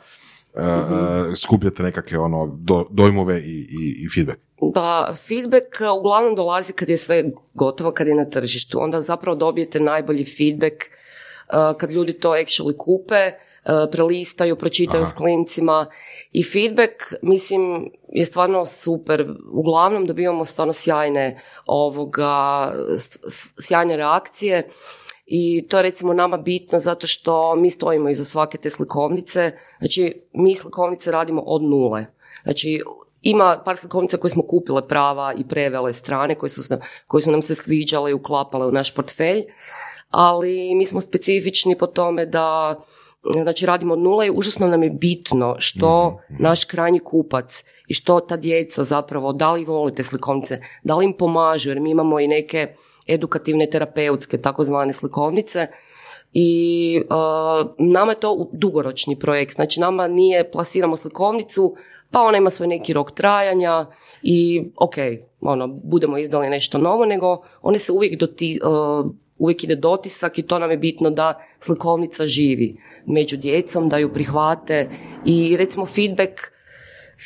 [0.61, 4.39] e, skupljate nekakve ono do, dojmove i, i, i feedback.
[4.61, 8.81] Da, feedback uh, uglavnom dolazi kad je sve gotovo, kad je na tržištu.
[8.81, 15.13] Onda zapravo dobijete najbolji feedback uh, kad ljudi to actually kupe, uh, prelistaju, pročitaju s
[15.13, 15.85] klincima
[16.31, 19.35] i feedback, mislim, je stvarno super.
[19.51, 22.71] Uglavnom dobivamo stvarno sjajne ovoga,
[23.59, 24.69] sjajne reakcije
[25.31, 29.51] i to je recimo nama bitno zato što mi stojimo iza svake te slikovnice.
[29.79, 32.05] Znači, mi slikovnice radimo od nule.
[32.43, 32.81] Znači,
[33.21, 36.75] ima par slikovnica koje smo kupile prava i prevele strane koje su,
[37.07, 39.43] koje su nam se sviđale i uklapale u naš portfelj,
[40.09, 42.79] ali mi smo specifični po tome da
[43.43, 48.19] znači radimo od nule i užasno nam je bitno što naš krajnji kupac i što
[48.19, 52.19] ta djeca zapravo, da li vole te slikovnice, da li im pomažu, jer mi imamo
[52.19, 52.75] i neke
[53.09, 55.67] edukativne terapeutske takozvane slikovnice.
[56.33, 61.75] I uh, nama je to dugoročni projekt, znači nama nije plasiramo slikovnicu,
[62.11, 63.85] pa ona ima svoj neki rok trajanja
[64.23, 64.95] i ok,
[65.41, 70.43] ono, budemo izdali nešto novo, nego one se uvijek doti, uh, uvijek ide dotisak i
[70.43, 74.89] to nam je bitno da slikovnica živi među djecom, da ju prihvate.
[75.25, 76.33] I recimo feedback,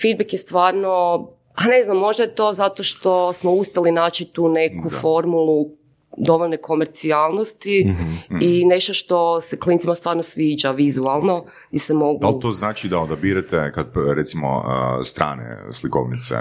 [0.02, 4.50] feedback je stvarno, a ne znam, možda je to zato što smo uspjeli naći tu
[4.50, 5.70] neku formulu
[6.18, 7.96] dovoljne komercijalnosti
[8.42, 12.20] i nešto što se klincima stvarno sviđa vizualno i se mogu...
[12.22, 14.64] Da li to znači da odabirate, kad recimo
[15.04, 16.36] strane slikovnice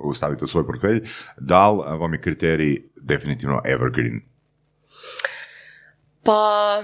[0.00, 4.20] uh, stavite u svoj portfelj, da li vam je kriterij definitivno evergreen?
[6.22, 6.82] Pa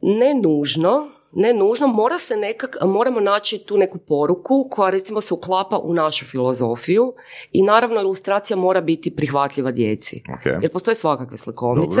[0.00, 5.34] ne nužno, ne nužno, mora se nekak, moramo naći tu neku poruku koja recimo se
[5.34, 7.12] uklapa u našu filozofiju
[7.52, 10.22] i naravno ilustracija mora biti prihvatljiva djeci.
[10.34, 10.46] Ok.
[10.62, 12.00] Jer postoje svakakve slikovnice,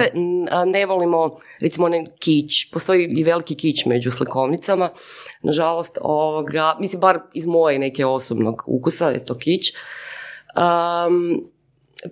[0.50, 4.90] a ne volimo recimo ne kić, postoji i veliki kić među slikovnicama,
[5.42, 9.72] nažalost, ovoga, mislim bar iz moje neke osobnog ukusa je to kić.
[10.56, 11.50] Um,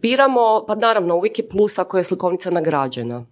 [0.02, 3.26] biramo, pa naravno uvijek je plus ako je slikovnica nagrađena.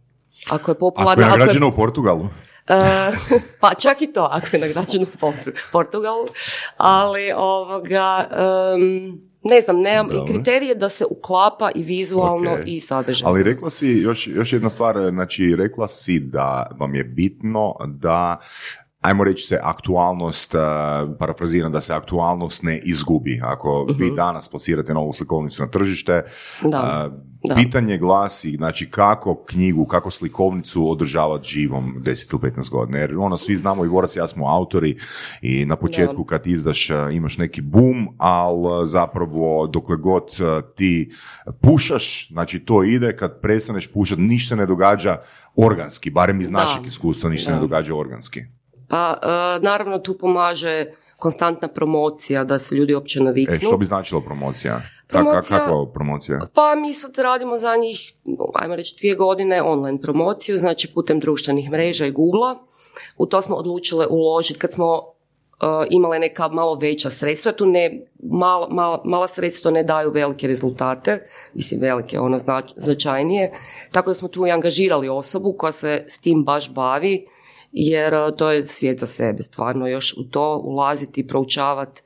[0.50, 2.28] Ako je popularna, Ako je nagrađeno u Portugalu?
[2.68, 2.78] E,
[3.60, 6.26] pa čak i to, ako je nagrađeno u Portu- Portugalu,
[6.76, 12.60] ali ovoga, em, ne znam, nemam, i kriterije da se uklapa i vizualno Ok.
[12.66, 13.30] i sadržajno.
[13.30, 18.40] Ali rekla si, još, još jedna stvar, znači rekla si da vam je bitno da
[19.06, 20.60] ajmo reći se aktualnost, uh,
[21.18, 23.40] parafraziram da se aktualnost ne izgubi.
[23.42, 26.22] Ako vi danas plasirate novu slikovnicu na tržište,
[26.60, 26.68] Mhm.
[26.70, 27.12] Da, uh,
[27.48, 27.54] da.
[27.54, 32.98] pitanje glasi, znači kako knjigu, kako slikovnicu održavati živom 10 ili 15 godina.
[32.98, 34.96] Jer ono, svi znamo i Vorac ja smo autori
[35.42, 40.22] i na početku kad izdaš uh, imaš neki boom, ali zapravo dokle god
[40.74, 41.12] ti
[41.60, 45.16] pušaš, znači to ide, kad prestaneš pušati, ništa ne događa
[45.56, 46.58] organski, barem iz Da.
[46.58, 47.54] našeg iskustva ništa Da.
[47.56, 48.40] ne događa organski.
[48.88, 49.26] Pa e,
[49.60, 50.84] naravno tu pomaže
[51.16, 53.54] konstantna promocija da se ljudi uopće naviknu.
[53.54, 54.82] E, što bi značila promocija?
[55.08, 56.40] Promocija- Ka- kakva promocija?
[56.54, 58.12] Pa mi sad radimo za njih,
[58.54, 62.54] ajmo reći, dvije godine online promociju, znači putem društvenih mreža i Google.
[63.16, 65.02] U to smo odlučile uložiti kad smo uh,
[65.90, 71.26] imale neka malo veća sredstva, tu ne, mal, mal- mala sredstva ne daju velike rezultate,
[71.54, 73.52] mislim velike, ono znač- značajnije,
[73.92, 77.26] tako da smo tu i angažirali osobu koja se s tim baš bavi
[77.72, 82.02] jer uh, to je svijet za sebe, stvarno još u to ulaziti, proučavati.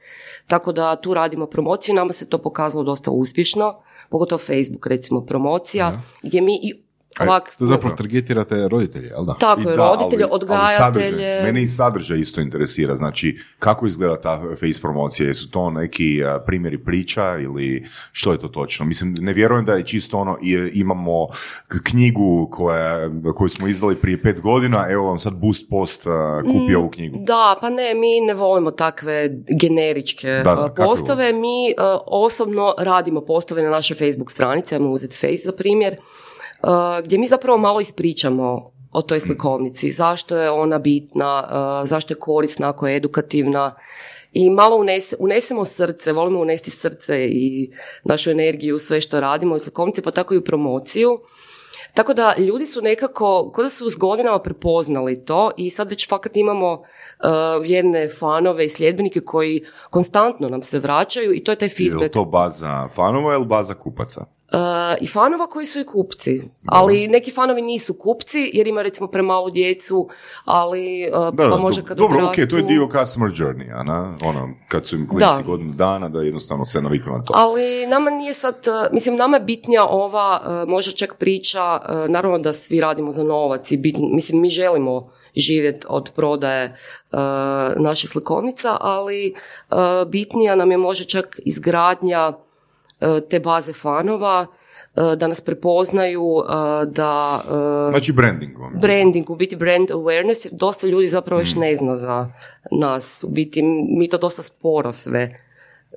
[0.46, 6.02] Tako da tu radimo promociju, nama se to pokazalo dosta uspješno, pogotovo Facebook recimo promocija,
[6.22, 6.89] gdje mi i
[7.22, 9.34] ovak, To zapravo targetirate roditelje, jel da?
[9.34, 11.42] tako I je, da, roditelje, ali- ali odgajatelje.
[11.42, 12.96] Mene i sadržaj isto interesira.
[12.96, 15.28] Znači, kako izgleda ta face promocija?
[15.28, 17.00] Jesu to neki a, primjeri priča
[17.36, 18.86] ili što je to točno?
[18.86, 21.26] Mislim, ne vjerujem da je čisto ono, i- imamo
[21.80, 22.98] knjigu koja,
[23.32, 27.18] koju smo izdali prije pet godina, evo vam sad boost post a, kupi ovu knjigu.
[27.20, 31.32] Da, pa ne, mi ne volimo takve generičke Da, uh, postove.
[31.32, 35.96] Mi uh, osobno radimo postove na našoj Facebook stranici, ajmo uzeti Face za primjer,
[37.04, 42.18] gdje mi zapravo malo ispričamo o toj slikovnici, zašto je ona bitna, uh, zašto je
[42.18, 43.74] korisna, ako je edukativna
[44.32, 47.70] i malo unese, unesemo srce, volimo unesti srce i
[48.04, 51.18] našu energiju sve što radimo u slikovnici, pa tako i u promociju.
[51.94, 56.08] Tako da ljudi su nekako, kod da su s godinama prepoznali to i sad već
[56.08, 56.82] fakat imamo uh,
[57.62, 61.90] vjerne fanove i sljedbenike koji konstantno nam se vraćaju i to je taj Je li
[61.90, 62.12] feedback.
[62.12, 64.24] to baza fanova ili baza kupaca?
[64.52, 64.56] Uh,
[65.00, 69.50] I fanova koji su i kupci, ali neki fanovi nisu kupci jer imaju recimo premalu
[69.50, 70.08] djecu,
[70.44, 73.80] ali uh, Da, da, pa može kad dobro, ok, odrastu- to je dio customer journey,
[73.80, 75.42] a na, ono, kad su im klinci Da.
[75.46, 77.32] godinu dana, da jednostavno se naviknu na to.
[77.36, 82.08] Ali nama nije sad, uh, mislim, nama je bitnija ova, uh, možda čak priča, uh,
[82.08, 86.76] naravno da svi radimo za novac i bit, mislim, mi želimo živjeti od prodaje
[87.12, 87.18] uh,
[87.76, 89.34] naših slikovnica, ali
[89.70, 89.76] uh,
[90.08, 92.32] bitnija nam je možda čak izgradnja
[93.30, 94.46] te baze fanova,
[94.96, 96.44] uh, da nas prepoznaju, uh,
[96.86, 97.42] da...
[97.90, 102.32] Znači branding branding, u biti brand awareness, jer dosta ljudi zapravo još ne zna za
[102.70, 103.24] nas.
[103.24, 103.62] U biti
[103.98, 105.40] mi to dosta sporo sve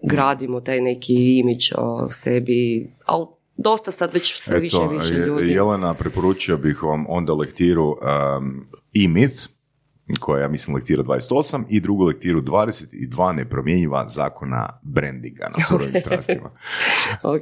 [0.03, 3.25] gradimo, taj neki imidž o sebi, ali
[3.57, 5.51] dosta sad već sve više i više je- ljudi.
[5.51, 8.65] Jelena, preporučio bih vam onda lektiru um,
[10.19, 16.01] koja je, ja mislim, lektira 28, i drugu lektiru 22 nepromjenjiva zakona brandinga na surovim
[16.01, 16.49] strastima.
[17.23, 17.41] Ok.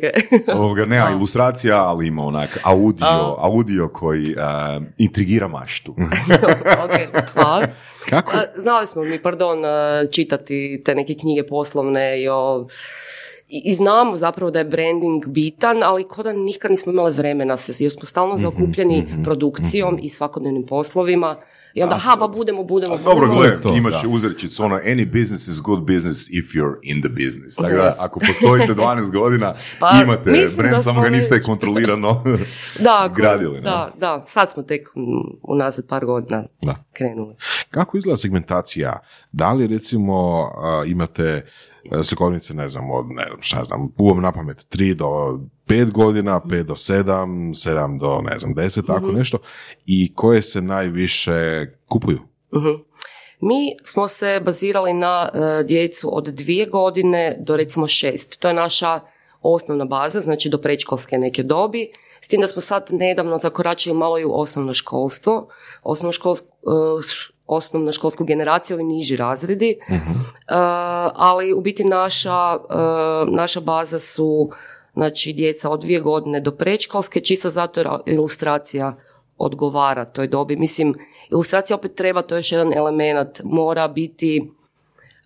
[0.56, 5.92] Ovoga, nema ilustracija, ali ima onak audio, audio koji uh, intrigira maštu.
[6.86, 7.68] ok, hvala.
[8.10, 8.32] Kako?
[8.32, 12.68] A, Znali smo mi, pardon, a, čitati te neke knjige poslovne i o
[13.48, 17.58] i i znamo zapravo da je branding bitan, ali ko da nikad nismo imali vremena
[17.58, 21.38] se, jer smo stalno zaokupljeni produkcijom i svakodnevnim poslovima.
[21.74, 23.42] I onda, ha, pa budemo, budemo, Dobro, budemo.
[23.42, 24.08] gle, to, imaš da.
[24.08, 27.56] uzrečicu, ono, any business is good business if you're in the business.
[27.56, 27.96] Tako da, Yes.
[28.00, 32.24] ako postojite 12 godina, Pa, imate brand, samo ga niste kontrolirano
[32.80, 33.62] da, gradili.
[33.62, 34.88] Da, da, sad smo tek
[35.44, 36.76] unazad par godina Da.
[36.94, 37.36] krenuli.
[37.70, 39.00] Kako izgleda segmentacija?
[39.32, 40.14] Da li recimo
[40.56, 41.42] a, imate a,
[42.04, 46.42] slikovnice, ne znam, od, ne znam, šta znam, uvom na pamet, 3 do 5 godina,
[46.46, 47.04] 5 do 7,
[47.70, 49.38] 7 do, ne znam, 10, tako nešto,
[49.86, 52.20] i koje se najviše kupuju?
[52.56, 52.82] Mhm.
[53.42, 58.40] Mi smo se bazirali na e, djecu od dvije godine do recimo šest.
[58.40, 59.00] To je naša
[59.42, 61.92] osnovna baza, znači do predškolske neke dobi.
[62.22, 65.48] S tim da smo sad nedavno zakoračili malo i u osnovno školstvo,
[65.84, 66.48] osnovno školsku,
[67.56, 69.70] osnovno školsku generaciju, ovi niži razredi.
[69.70, 69.98] E,
[71.16, 72.76] ali u biti naša, e,
[73.32, 74.50] naša baza su
[74.94, 78.98] znači djeca od dvije godine do predškolske, čisto zato jer ilustracija
[79.38, 80.56] odgovara toj dobi.
[80.56, 80.96] Mislim,
[81.32, 84.52] ilustracija opet treba, to je još jedan element, mora biti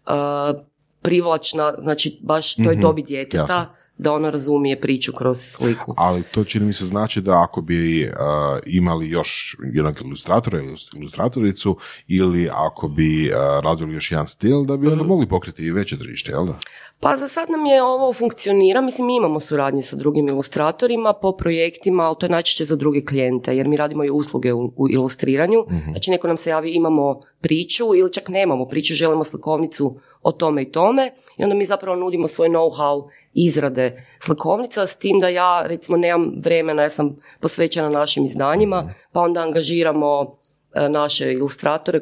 [0.05, 0.61] uh,
[1.01, 3.74] privlačna, znači baš toj dobi djeteta, jasno.
[3.97, 5.93] Da ono razumije priču kroz sliku.
[5.97, 10.75] Ali to čini mi se znači da ako bi a, imali još jednog ilustratora ili
[10.95, 11.77] ilustratoricu
[12.07, 15.97] ili ako bi a, razvili još jedan stil da bi onda mogli pokriti i veće
[15.97, 16.59] tržište, jel da?
[16.99, 21.31] Pa za sad nam je ovo funkcionira, mislim mi imamo suradnje sa drugim ilustratorima po
[21.37, 24.89] projektima, ali to je najčešće za druge klijente, jer mi radimo i usluge u, u
[24.89, 25.65] ilustriranju.
[25.91, 30.61] Znači neko nam se javi imamo priču ili čak nemamo priču, želimo slikovnicu o tome
[30.61, 35.63] i tome i onda mi zapravo nudimo svoj know-how izrade slikovnica s tim da ja
[35.67, 40.37] recimo nemam vremena, ja sam posvećena našim izdanjima, pa onda angažiramo
[40.73, 41.99] e, naše ilustratore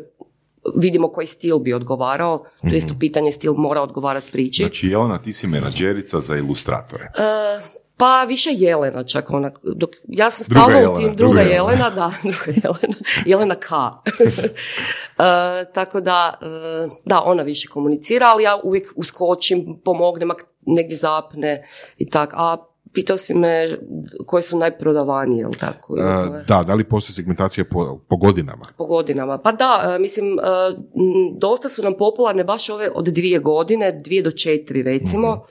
[0.76, 4.64] vidimo koji stil bi odgovarao, to je isto pitanje stil mora odgovarati priči.
[4.64, 7.04] Znači, Jelena, ti si menadžerica za ilustratore.
[7.04, 11.72] E, pa više Jelena čak onak, dok ja sam stalno u tim, druga druga Jelena.
[11.72, 12.96] Jelena, da, druga Jelena,
[13.26, 13.70] Jelena K.
[15.18, 16.46] E, tako da, e,
[17.06, 22.58] da, ona više komunicira, ali ja uvijek uskočim, pomognem, ak negdje zapne i tak, a
[22.94, 23.80] pitao si me
[24.26, 25.98] koje su najprodavanije, jel tako?
[25.98, 26.04] E,
[26.48, 28.64] da, da li postoji segmentacija po, po godinama?
[28.78, 29.38] Po godinama.
[29.38, 30.38] Pa da, mislim,
[31.38, 35.42] dosta su nam popularne baš ove od dvije godine, dvije do četiri recimo.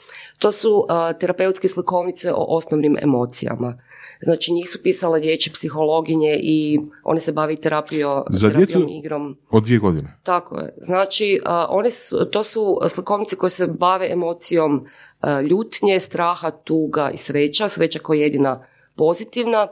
[0.42, 3.78] To su e, terapeutske slikovnice o osnovnim emocijama.
[4.20, 9.38] Znači njih su pisale dječje psihologinje i one se bave i terapio, Za terapijom igrom.
[9.50, 10.18] Od dvije godine.
[10.22, 10.74] Tako je.
[10.76, 14.86] Znači, a, one su, to su slikovnice koje se bave emocijom
[15.20, 17.68] a, ljutnje, straha, tuga i sreća.
[17.68, 18.66] Sreća koja je jedina
[18.96, 19.68] pozitivna.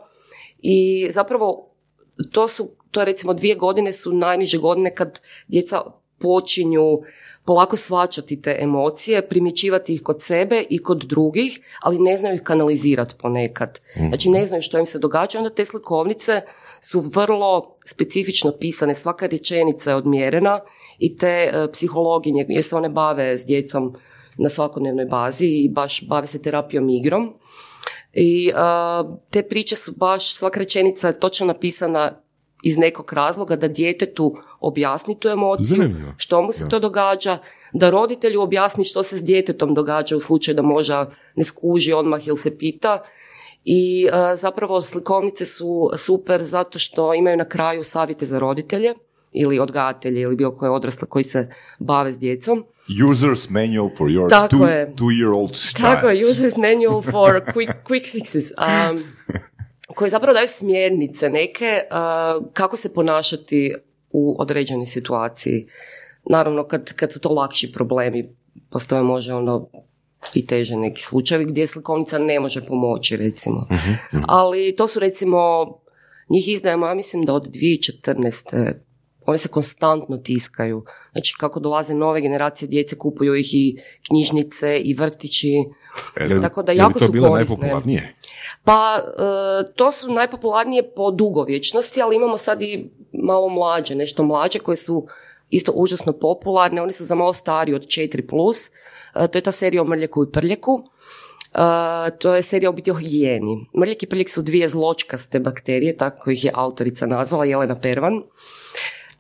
[0.59, 1.71] I zapravo
[2.33, 5.83] to su, to je recimo dvije godine su najniže godine kad djeca
[6.19, 7.01] počinju
[7.45, 12.43] polako svačati te emocije, primjećivati ih kod sebe i kod drugih, ali ne znaju ih
[12.43, 13.81] kanalizirati ponekad.
[14.09, 16.41] Znači ne znaju što im se događa, onda te slikovnice
[16.81, 20.61] su vrlo specifično pisane, svaka rečenica je odmjerena
[20.99, 23.95] i te e, psihologinje, jer se one bave s djecom
[24.37, 27.35] na svakodnevnoj bazi i baš bave se terapijom igrom.
[28.13, 32.23] I a, te priče su baš, svaka rečenica je točno napisana
[32.63, 36.13] iz nekog razloga da djetetu objasni tu emociju, Zanimljivo.
[36.17, 37.39] što mu se to događa,
[37.73, 42.29] da roditelju objasni što se s djetetom događa u slučaju da možda ne skuži odmah
[42.29, 43.03] ili se pita.
[43.65, 48.95] I a, zapravo slikovnice su super zato što imaju na kraju savjete za roditelje
[49.33, 51.49] ili odgajatelje ili bilo koje odrasle koji se
[51.79, 52.65] bave s djecom.
[53.09, 54.95] User's manual for your Tako two, je.
[54.97, 58.51] two-year-old Tako je, user's manual for quick, quick fixes.
[58.59, 59.05] Um,
[59.97, 63.75] koji zapravo daju smjernice neke uh, kako se ponašati
[64.11, 65.67] u određenoj situaciji.
[66.31, 68.35] Naravno, kad, kad su to lakši problemi,
[68.71, 69.69] postoje može ono
[70.35, 73.67] i teže neki slučajevi gdje slikovnica ne može pomoći, recimo.
[74.27, 75.39] Ali to su recimo,
[76.29, 78.73] njih izdajemo, ja mislim da od 2014.
[79.27, 80.85] One se konstantno tiskaju.
[81.13, 83.77] Znači, kako dolaze nove generacije djece, kupuju ih i
[84.09, 85.49] knjižnice i vrtići.
[86.29, 87.57] Je Tako da jako to su bilo korisne.
[87.57, 88.17] najpopularnije?
[88.65, 94.59] Pa, e, to su najpopularnije po dugovječnosti, ali imamo sad i malo mlađe, nešto mlađe,
[94.59, 95.07] koje su
[95.51, 96.83] isto užasno popularne.
[96.83, 98.29] Oni su za malo stariji od 4+.
[98.29, 98.71] Plus.
[99.15, 100.83] E, to je ta serija o Mrljeku i Prljeku.
[101.55, 103.67] E, to je serija u biti o higijeni.
[103.79, 108.23] Mrljak i Prljek su dvije zločkaste bakterije, tako ih je autorica nazvala, Jelena Pervan.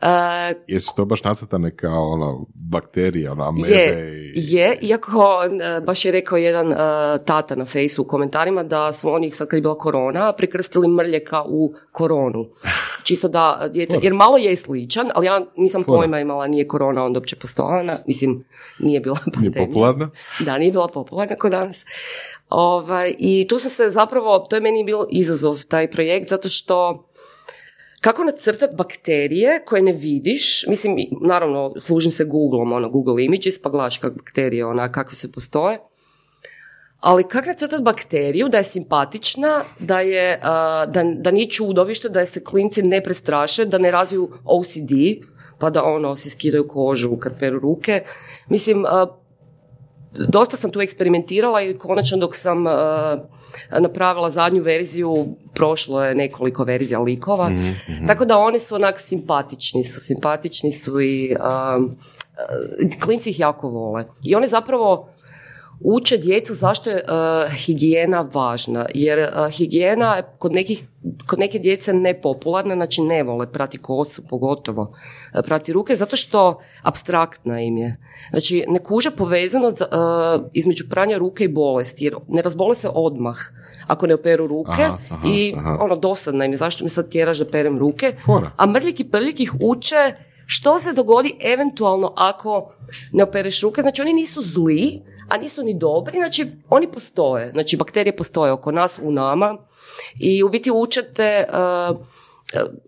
[0.01, 4.55] E, Jesu to baš nacrtane kao ono, bakterije, ono, amebe je, i...
[4.55, 5.41] je, iako
[5.87, 6.77] baš je rekao jedan e,
[7.25, 11.43] tata na fejsu u komentarima da su oni sad kad je bila korona prekrstili mrljeka
[11.47, 12.47] u koronu.
[13.03, 15.99] Čisto da djete, jer malo je sličan, ali ja nisam Fora.
[15.99, 18.45] pojma imala, nije korona onda uopće postojala, mislim,
[18.79, 19.67] nije bila Nije pandemija.
[19.67, 20.11] popularna?
[20.41, 21.85] Da, nije bila popularna kod danas.
[22.49, 27.07] Ovaj, I tu sam se zapravo, to je meni bilo izazov, taj projekt, zato što
[28.01, 33.71] kako nacrtati bakterije koje ne vidiš, mislim, naravno, služim se Googleom, ono, Google Images, pa
[33.71, 35.79] gledaš kak bakterije, ona, kakve se postoje.
[37.01, 40.41] Ali kako nacrtati bakteriju da je simpatična, da, je,
[40.87, 44.93] da, da nije čudovište, da je se klinci ne prestraše, da ne razviju OCD,
[45.59, 48.03] pa da ono, si skidaju kožu kad peru ruke.
[48.49, 48.85] Mislim,
[50.13, 52.73] dosta sam tu eksperimentirala i konačno dok sam uh,
[53.79, 57.51] napravila zadnju verziju, prošlo je nekoliko verzija likova,
[58.07, 63.69] tako da oni su onak simpatični su, simpatični su i um, uh, klinci ih jako
[63.69, 64.05] vole.
[64.25, 65.09] I oni zapravo
[65.81, 70.89] uče djecu zašto je uh, higijena važna, jer uh, higijena je kod, nekih,
[71.27, 76.61] kod neke djece nepopularna, znači ne vole prati kosu pogotovo, uh, prati ruke, zato što
[76.83, 77.97] abstraktna im je.
[78.31, 82.89] Znači ne kuže povezano za, uh, između pranja ruke i bolesti, jer ne razbole se
[82.95, 83.37] odmah
[83.87, 85.79] ako ne operu ruke Aha, aha, i aha.
[85.81, 88.51] ono dosadno im je, zašto mi sad tjeraš da perem ruke, Fora.
[88.57, 90.15] a mrljik i prljik ih uče
[90.47, 92.73] što se dogodi eventualno ako
[93.13, 93.83] ne opereš ruke.
[93.83, 97.51] Znači oni nisu zli, a nisu ni dobri, znači oni postoje.
[97.51, 99.57] Znači bakterije postoje oko nas, u nama
[100.21, 101.97] i u biti učete uh,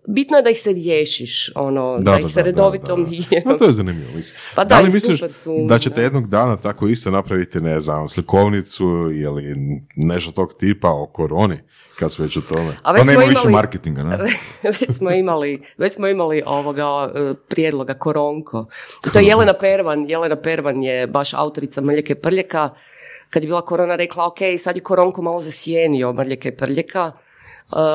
[0.07, 3.07] bitno je da ih se riješiš, ono, da, ih se redovitom
[3.45, 4.39] No, to je zanimljivo, mislim.
[4.55, 6.01] Pa da, li i misliš su, da ćete da.
[6.01, 9.53] jednog dana tako isto napraviti, ne znam, slikovnicu ili
[9.95, 11.57] nešto tog tipa o koroni,
[11.99, 12.77] kad su već u tome?
[12.83, 14.17] A već Pa smo nema više imali, marketinga, ne?
[14.79, 18.65] već smo imali, već smo imali ovoga uh, prijedloga Koronko.
[19.07, 20.09] I to je Jelena Pervan.
[20.09, 22.69] Jelena Pervan je baš autorica Mrljeke Prljeka.
[23.29, 27.11] Kad je bila korona rekla, ok, sad je Koronko malo zasjenio Mrljeke Prljeka,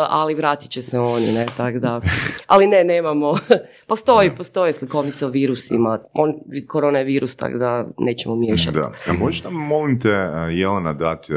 [0.09, 2.01] ali vratit će se oni, ne, tak da.
[2.47, 3.35] Ali ne, nemamo.
[3.89, 5.99] postoji, postoje slikovnice o virusima.
[6.13, 6.35] On,
[6.67, 8.77] korona je virus, tako da nećemo miješati.
[8.77, 8.93] Da.
[9.09, 11.33] A možeš nam, molim te, uh, Jelena, dati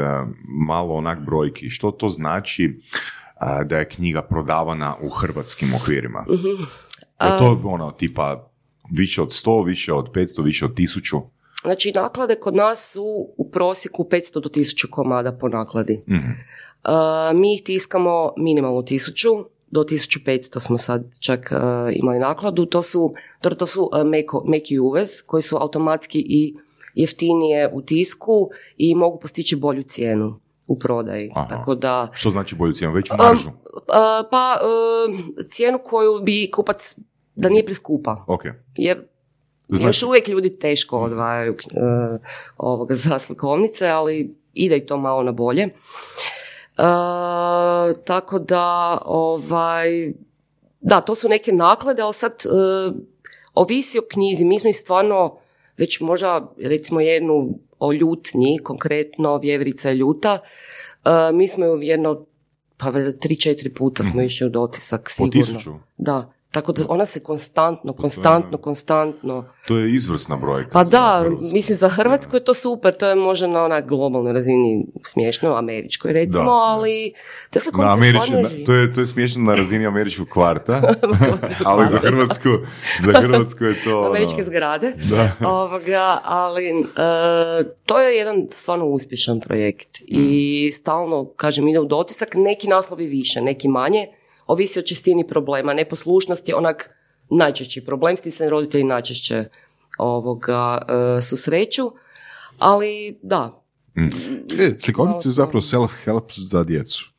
[0.66, 1.70] malo onak brojki.
[1.70, 2.80] Što to znači
[3.64, 6.24] da je knjiga prodavana u hrvatskim okvirima?
[7.24, 8.50] Je to ono, tipa,
[8.90, 11.22] više od 100, više od 500, više od 1000?
[11.62, 13.04] Znači, naklade kod nas su
[13.36, 16.02] u prosjeku 500 do 1000 komada po nakladi.
[16.08, 16.30] Mhm.
[16.84, 16.90] Uh,
[17.38, 21.58] mi ih tiskamo minimalno 1000, do 1500 smo sad čak uh,
[21.92, 22.66] imali nakladu.
[22.66, 23.14] To su,
[23.58, 26.54] to su uh, meko, meki uvez koji su automatski i
[26.94, 31.30] jeftinije u tisku i mogu postići bolju cijenu u prodaji.
[31.34, 31.48] Aha.
[31.48, 32.94] Tako da, Što znači bolju cijenu?
[32.94, 33.48] Veću maržu?
[33.48, 33.54] uh,
[34.30, 35.14] pa uh,
[35.48, 36.96] cijenu koju bi kupac,
[37.34, 38.24] da nije preskupa.
[38.26, 38.42] Ok.
[38.76, 39.02] Jer
[39.68, 42.20] Znači- još uvijek ljudi teško odvajaju uh,
[42.56, 45.68] ovoga za slikovnice, ali ide i to malo na bolje.
[46.78, 50.12] Uh, tako da, ovaj,
[50.80, 52.94] da, to su neke naklade, ali sad uh,
[53.54, 54.44] ovisi o knjizi.
[54.44, 55.36] Mi smo ih stvarno
[55.76, 60.38] već možda, recimo jednu o ljutnji, konkretno Vjeverica je ljuta,
[61.04, 62.24] uh, mi smo ju jedno,
[62.76, 65.30] pa tri, četiri puta smo išli u dotisak, Po sigurno.
[65.30, 65.72] tisuću?
[65.96, 69.44] Da, tako da ona se konstantno, konstantno, konstantno.
[69.66, 70.70] To je izvrsna brojka.
[70.70, 71.54] Pa da, Hrvatsku.
[71.54, 76.12] mislim za Hrvatsku je to super, to je možda na onaj globalnoj razini smiješno, američkoj
[76.12, 76.50] recimo, Da, da.
[76.52, 77.12] ali
[77.50, 78.64] te Na slikovnice američki, stvarno na- žive.
[78.64, 80.82] to, je, to je smiješno na razini američkog kvarta,
[81.64, 82.48] ali za Hrvatsku,
[83.00, 83.98] za Hrvatsku je to...
[83.98, 84.92] ono, Američke zgrade.
[85.10, 85.32] Da.
[85.42, 85.82] Ovoga,
[86.24, 86.74] ali e,
[87.86, 90.32] to je jedan stvarno uspješan projekt i
[90.72, 94.06] stalno, kažem, ide u dotisak, neki naslovi više, neki manje,
[94.46, 96.90] ovisi o čestini problema, neposlušnost je onak
[97.30, 99.44] najčešći problem, s tim se roditelji najčešće
[99.98, 101.92] ovoga, e, susreću,
[102.58, 103.62] ali da,
[104.58, 107.11] E, slikovnice su zapravo self-help za djecu.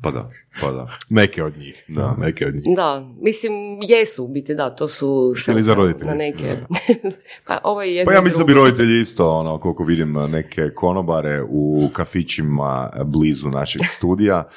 [0.00, 0.30] Pa da,
[0.60, 0.88] pa da.
[1.08, 1.84] Neke od njih.
[1.88, 2.14] Da.
[2.18, 2.76] Neke od njih.
[2.76, 5.34] Da, mislim, jesu u biti, da, to su...
[5.48, 6.10] Ili za roditelje.
[6.10, 6.56] Na neke.
[7.46, 11.42] pa ovo je Pa ja mislim da bi roditelji isto, ono, koliko vidim neke konobare
[11.48, 14.48] u kafićima blizu našeg studija,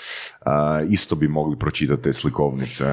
[0.42, 2.86] a, isto bi mogli pročitati te slikovnice.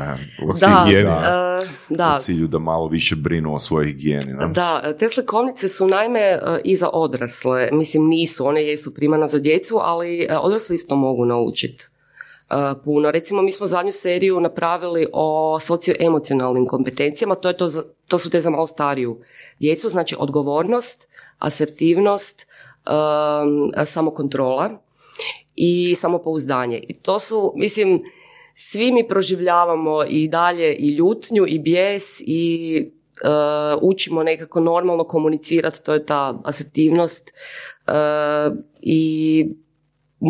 [0.42, 4.32] U Da, higijeni, e, da, u cilju da malo više brinu o svojoj higijeni.
[4.32, 4.48] ne?
[4.48, 7.68] Da, te slikovnice su naime e, i za odrasle.
[7.72, 11.88] Mislim, nisu, one jesu primana za djecu, ali e, odrasli isto mogu naučiti
[12.84, 13.10] puno.
[13.10, 17.66] Recimo, mi smo zadnju seriju napravili o socioemocionalnim kompetencijama, to, je to,
[18.08, 19.20] to su te za malo stariju
[19.60, 22.46] djecu, znači odgovornost, asertivnost,
[22.86, 24.70] um, samokontrola
[25.56, 26.84] i samopouzdanje.
[26.88, 28.02] I to su, mislim,
[28.54, 32.76] svi mi proživljavamo i dalje i ljutnju i bijes i
[33.22, 33.28] e,
[33.82, 37.32] učimo nekako normalno komunicirati, to je ta asertivnost
[37.86, 37.92] e,
[38.80, 39.46] i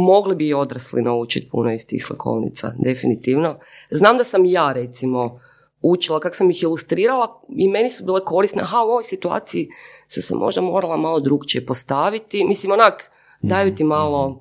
[0.01, 3.59] mogli bi i odrasli naučiti puno iz tih slikovnica, definitivno.
[3.91, 5.41] Znam da sam i ja recimo
[5.83, 9.69] učila kako sam ih ilustrirala i meni su bile korisne, aha u ovoj situaciji
[10.07, 13.11] se se možda morala malo drugčije postaviti, mislim onak
[13.43, 14.41] daju ti malo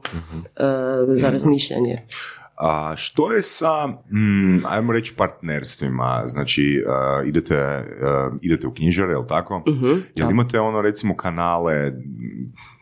[0.56, 0.64] e,
[1.08, 2.08] za razmišljanje.
[2.58, 6.24] A što je sa, mm, ajmo reći, partnerstvima?
[6.26, 7.56] Znači, uh, idete,
[8.28, 9.64] uh, idete u knjižare, jel tako?
[9.70, 9.86] Mhm,
[10.16, 10.32] Jel da.
[10.32, 11.92] imate ono, recimo, kanale,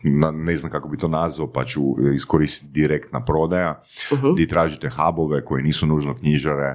[0.04, 1.80] na, ne znam kako bi to nazvao, pa ću
[2.14, 4.26] iskoristiti direktna prodaja, Mhm.
[4.32, 6.74] gdje tražite hubove koji nisu nužno knjižare.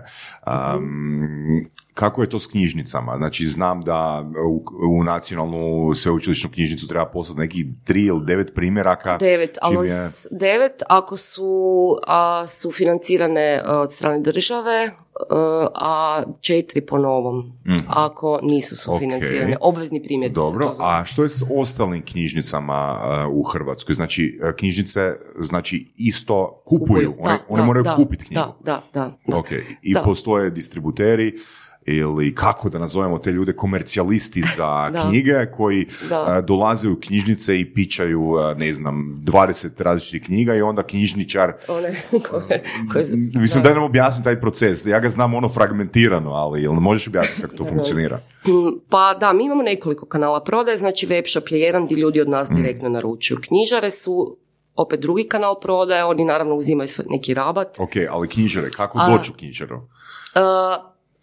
[0.78, 1.66] Um,
[2.00, 3.18] kako je to s knjižnicama?
[3.18, 9.18] Znači, znam da u, u nacionalnu sveučilišnu knjižnicu treba poslati nekih tri ili devet primjeraka.
[9.18, 9.94] Devet, ali je-
[10.32, 11.52] devet ako su,
[12.08, 14.90] a, su financirane a, od strane države,
[15.30, 17.52] a, a četiri po novom,
[17.88, 19.44] ako nisu sufinancirane.
[19.44, 19.54] Mhm.
[19.54, 19.58] Ok.
[19.64, 20.32] Obvezni primjer.
[20.32, 23.96] Dobro, a što je s ostalim knjižnicama uh, u Hrvatskoj?
[23.96, 28.42] Znači, knjižnice znači isto kupuju, one, one moraju kupiti knjigu.
[28.42, 29.18] Da, da, da.
[29.28, 29.38] da.
[29.38, 30.02] Ok, i Da.
[30.02, 31.34] postoje distributeri
[31.90, 35.02] ili kako da nazovemo te ljude komercijalisti za Da.
[35.02, 36.22] knjige koji Da.
[36.40, 41.54] uh, dolaze u knjižnice i pičaju, uh, ne znam, 20 različitih knjiga i onda knjižničar
[41.68, 41.94] One
[42.30, 43.70] koje, koje su- Mislim, da.
[43.70, 44.86] daj nam objasni taj proces.
[44.86, 48.20] Ja ga znam ono fragmentirano, ali jel možeš objasniti kako to funkcionira?
[48.46, 48.52] Mm,
[48.90, 52.32] Pa da, mi imamo nekoliko kanala prodaje, znači webshop je jedan gdje ljudi od Mm.
[52.32, 53.38] nas direktno naručuju.
[53.40, 54.38] Knjižare su
[54.76, 57.80] opet drugi kanal prodaje, oni naravno uzimaju svoj neki rabat.
[57.80, 59.76] Ok, ali knjižare, kako A- doći u knjižaru?
[59.76, 59.82] Uh,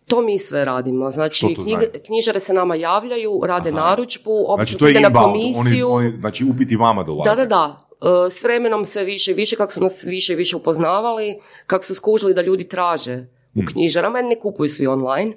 [0.06, 1.10] to mi sve radimo.
[1.10, 3.80] Znači, Što to knjige- knjižare se nama javljaju, rade Aha.
[3.80, 5.88] narudžbu, Znači, to je na komisiju.
[5.88, 7.30] Oni, oni, znači, upiti vama dolaze.
[7.30, 7.82] Da, da, da.
[8.00, 11.36] Uh, s vremenom se više i više, kako su nas više i više upoznavali,
[11.66, 13.66] kako su skužili da ljudi traže u Hmm.
[13.66, 15.32] knjižarama, ne kupuju svi online.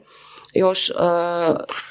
[0.54, 0.96] Još, uh,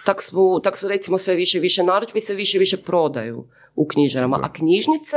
[0.05, 3.45] tak, su, tak su recimo sve više i više narudžbi se više i više prodaju
[3.77, 4.41] u knjižarama.
[4.43, 5.17] A knjižnice,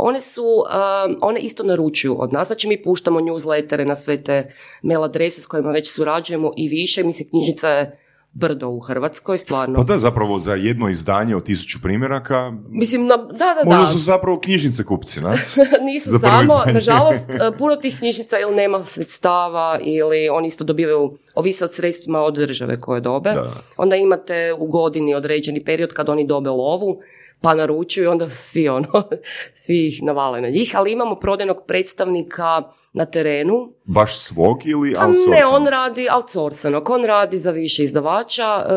[0.00, 4.54] one su, um, one isto naručuju od nas, znači mi puštamo newslettere na sve te
[4.82, 8.00] mail adrese s kojima već surađujemo i više, mislim knjižnica je
[8.32, 9.76] brdo u Hrvatskoj, stvarno.
[9.76, 13.86] Pa da, zapravo za jedno izdanje od tisuću primjeraka, Mislim, na, da, da, možda da.
[13.86, 15.30] su zapravo knjižnice kupci, ne?
[15.92, 21.64] Nisu samo, nažalost, e, puno tih knjižnica ili nema sredstava ili oni isto dobivaju, ovise
[21.64, 23.30] od sredstvima od države koje dobe.
[23.30, 23.54] Da.
[23.76, 27.00] Onda imate u godini određeni period kad oni dobe lovu,
[27.40, 29.08] pa naručuju i onda svi ono,
[29.62, 32.62] svi ih navale na njih, ali imamo prodajnog predstavnika
[32.92, 33.72] na terenu.
[33.84, 35.34] Baš svog ili A outsourcing?
[35.34, 38.72] Ne, on radi outsourcanog, on radi za više izdavača, e,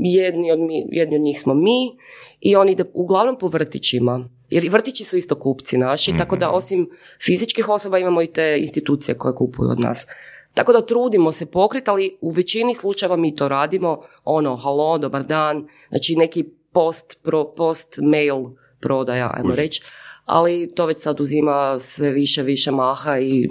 [0.00, 1.96] jedni, od mi, jedni od njih smo mi
[2.40, 4.28] i on ide uglavnom po vrtićima.
[4.50, 6.90] Jer vrtići su isto kupci naši, tako da osim
[7.24, 10.06] fizičkih osoba imamo i te institucije koje kupuju od nas.
[10.54, 15.22] Tako da trudimo se pokriti, ali u većini slučajeva mi to radimo, ono, halo, dobar
[15.22, 16.44] dan, znači neki
[16.76, 18.44] post, pro, post mail
[18.80, 19.82] prodaja, ajmo reći,
[20.24, 23.48] ali to već sad uzima sve više, više maha i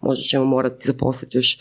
[0.00, 1.58] možda ćemo morati zaposliti još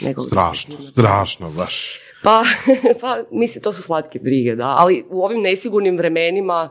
[0.00, 0.24] nekog.
[0.24, 2.00] Strašno, strašno, baš.
[2.22, 2.42] Pa,
[3.00, 6.70] pa, mislim, to su slatke brige, da, ali u ovim nesigurnim vremenima,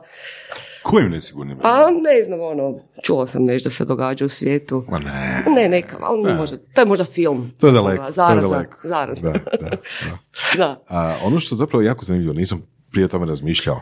[0.83, 1.59] Kojim nesigurnim?
[1.61, 4.85] pa ne znam, ono, čula sam nešto da se događa u svijetu.
[4.89, 5.43] Ma ne.
[5.55, 7.51] Ne, neka, ali možda, to je možda film.
[7.59, 8.77] To je daleko, to je daleko.
[8.83, 9.31] zaraza.
[9.31, 9.77] Da, da, da.
[10.57, 10.83] Da.
[10.87, 13.81] A, ono što zapravo jako zanimljivo, nisam prije tome razmišljao,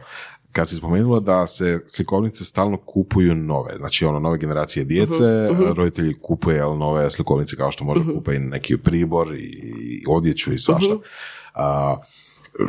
[0.51, 6.20] kad si spomenula da se slikovnice stalno kupuju nove, znači ono nove generacije djece, roditelji
[6.22, 10.93] kupuje jel, nove slikovnice kao što može kupiti neki pribor i, odjeću i svašta.
[11.53, 11.97] A,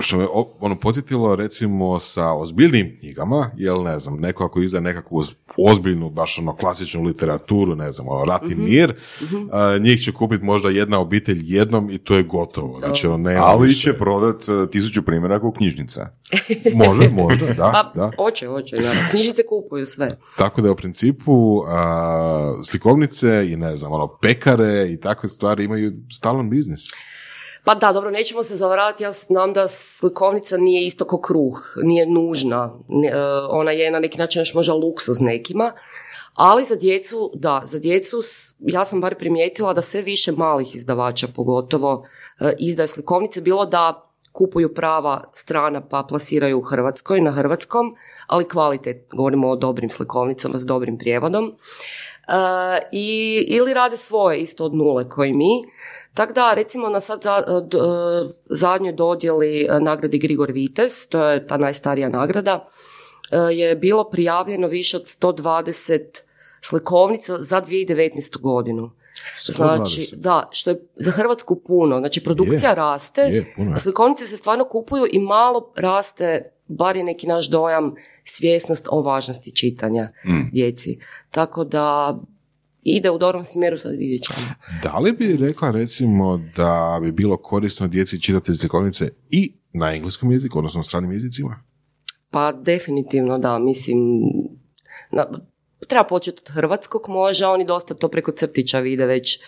[0.01, 0.27] što me
[0.61, 6.11] ono podsjetilo recimo sa ozbiljnim knjigama, jel ne znam, neko ako izdaje nekakvu oz- ozbiljnu,
[6.11, 8.95] baš ono klasičnu literaturu, ne znam, ono rat i mir,
[9.53, 12.79] a, njih će kupiti možda jedna obitelj jednom i to je gotovo.
[12.79, 13.81] Znači, ono, nema Ali više.
[13.81, 16.01] će prodat e, tisuću primjeraka u knjižnice.
[16.87, 18.11] Može, možda, da, Pa, da.
[18.17, 19.11] hoće, hoće, naravno.
[19.11, 20.19] Knjižnice kupuju sve.
[20.39, 25.65] Tako da je u principu a, slikovnice i ne znam, ono, pekare i takve stvari
[25.65, 26.81] imaju stalan biznis.
[27.65, 32.07] Pa da, dobro, nećemo se zavaravati, ja znam da slikovnica nije isto ko kruh, nije
[32.07, 32.75] nužna,
[33.11, 33.17] e,
[33.49, 35.73] ona je na neki način još možda luksuz nekima,
[36.35, 38.17] ali za djecu, da, za djecu,
[38.59, 42.07] ja sam bar primijetila da sve više malih izdavača pogotovo
[42.41, 47.95] e, izdaje slikovnice, bilo da kupuju prava strana pa plasiraju u Hrvatskoj, na hrvatskom,
[48.27, 51.57] ali kvalitet, govorimo o dobrim slikovnicama s dobrim prijevodom.
[52.31, 55.63] E, i, ili rade svoje isto od nule koji mi.
[56.15, 57.81] Tako da, recimo na sad za, d- e,
[58.45, 62.67] zadnjoj dodjeli e, nagradi Grigor Vites, to je ta najstarija nagrada,
[63.31, 66.01] e, je bilo prijavljeno više od 120
[66.61, 68.41] slikovnica za 2019.
[68.41, 68.91] godinu.
[69.45, 70.15] Znači, 120.
[70.15, 71.99] da, što je za Hrvatsku puno.
[71.99, 73.75] Znači, produkcija Je, raste, je, puno je.
[73.75, 77.95] a slikovnice se stvarno kupuju i malo raste, bar je neki naš dojam,
[78.25, 80.09] svjesnost o važnosti čitanja
[80.53, 80.99] djeci.
[81.31, 82.19] Tako da
[82.83, 84.47] ide u dobrom smjeru, sad vidjet ćemo.
[84.83, 90.33] Da li bi rekla recimo da bi bilo korisno djeci čitati slikovnice i na engleskom
[90.33, 91.63] jeziku, odnosno na stranim jezicima?
[92.31, 93.99] Pa definitivno da, mislim,
[95.13, 95.27] na,
[95.89, 99.41] treba početi od hrvatskog može, oni dosta to preko crtića vide već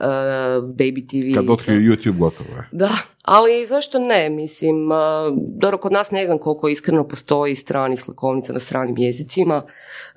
[0.00, 1.34] uh, Baby TV.
[1.34, 2.68] Kad otkriju YouTube, gotovo je.
[2.72, 2.90] Da,
[3.22, 4.98] ali zašto ne, mislim, uh,
[5.36, 9.62] dobro, kod nas ne znam koliko iskreno postoji stranih slikovnica na stranim jezicima,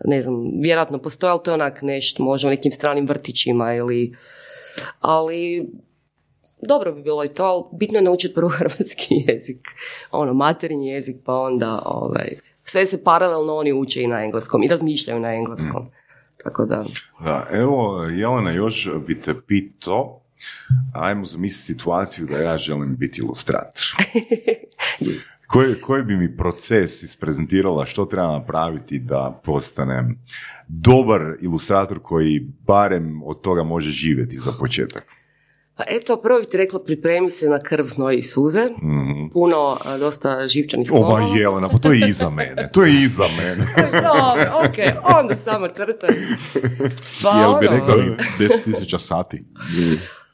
[0.06, 4.16] ne znam, vjerojatno postoji, ali to je onak nešto, možda u nekim stranim vrtićima ili,
[5.00, 5.70] ali
[6.62, 9.68] dobro bi bilo i to, ali bitno je naučiti prvo hrvatski jezik,
[10.12, 14.68] ono, materinji jezik, pa onda, ovaj, sve se paralelno oni uče i na engleskom i
[14.68, 15.90] razmišljaju na engleskom.
[16.44, 16.84] Tako da,
[17.24, 20.22] Da, evo, Jelena, još bi te pitao,
[20.94, 23.82] ajmo zamisliti situaciju da ja želim biti ilustrator.
[25.48, 30.20] Koji, koji bi mi proces isprezentirala, što treba napraviti da postanem
[30.68, 35.22] dobar ilustrator koji barem od toga može živjeti za početak?
[35.76, 38.69] Pa eto, prvo bih ti rekla pripremi se na krv, znoj i suze,
[39.34, 41.19] puno, a, dosta živčanih slova.
[41.19, 43.67] ma Jelena, pa to je iza mene, to je iza mene.
[44.07, 44.78] Dobro, ok,
[45.19, 46.09] onda samo crtaj.
[47.24, 49.43] Pa Jel bi ono, rekli 10.000 sati?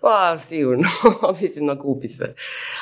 [0.01, 0.83] Pa sigurno,
[1.41, 2.33] mislim nakupi se.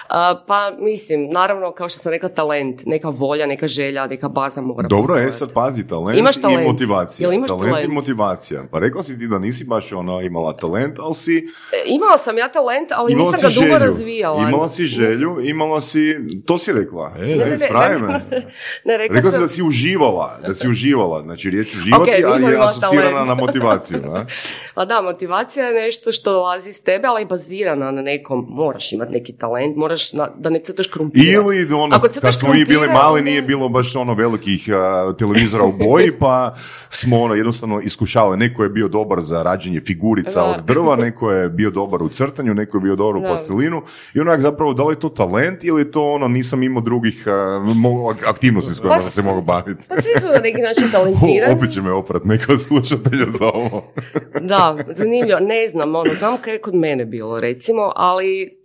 [0.08, 4.62] A, pa mislim, naravno kao što sam rekla talent, neka volja, neka želja, neka baza
[4.62, 6.62] mora Dobro, je sad pazi, talent, Imaš talent?
[6.62, 7.26] i motivacija.
[7.26, 7.94] Jel imaš talent, i talent?
[7.94, 8.64] motivacija.
[8.72, 11.38] Pa rekla si ti da nisi baš ono imala talent, ali si
[11.74, 13.86] E, Imala sam ja talent, ali imala nisam si ga dugo želju.
[13.86, 14.42] razvijala.
[14.42, 16.16] Imala si želju, imala si,
[16.46, 17.14] to si rekla.
[17.18, 18.08] E, Ne, ne, ne, me.
[18.08, 18.46] ne,
[18.86, 22.18] ne, rekla, Rekla si sam, da si uživala, da si uživala, znači riječ uživati, Ok,
[22.18, 23.28] nisam ali je asocirana talent.
[23.28, 24.02] na motivaciju.
[24.76, 28.92] pa da, motivacija je nešto što dolazi iz tebe, ali je bazirana na nekom, moraš
[28.92, 31.26] imati neki talent, moraš na, da ne crtaš krumpira.
[31.32, 35.64] Ili ono, Ako kad smo mi bili mali, nije bilo baš ono velikih a, televizora
[35.66, 36.56] u boji, pa
[36.90, 38.38] smo ono jednostavno iskušavali.
[38.38, 40.46] Neko je bio dobar za rađenje figurica Da.
[40.48, 43.28] od drva, neko je bio dobar u crtanju, neko je bio dobar u Da.
[43.28, 43.82] pastelinu.
[44.14, 47.24] I onak zapravo, da li je to talent ili je to ono, nisam imao drugih
[47.28, 49.86] mo- aktivnosti s kojima Pa se mogu baviti.
[49.90, 51.54] Pa svi su na neki način O, talentirani.
[51.54, 53.92] opet će me oprat neko slušatelja za ovo.
[54.42, 55.40] Da, zanimljivo.
[55.40, 58.58] Ne znam, ono, znam kaj je kod mene bilo, recimo, ali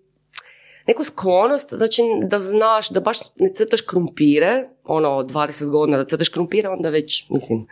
[0.86, 6.28] neku sklonost, znači da znaš, da baš ne crtaš krumpire, ono, 20 godina da crtaš
[6.28, 7.66] krumpire, onda već, mislim...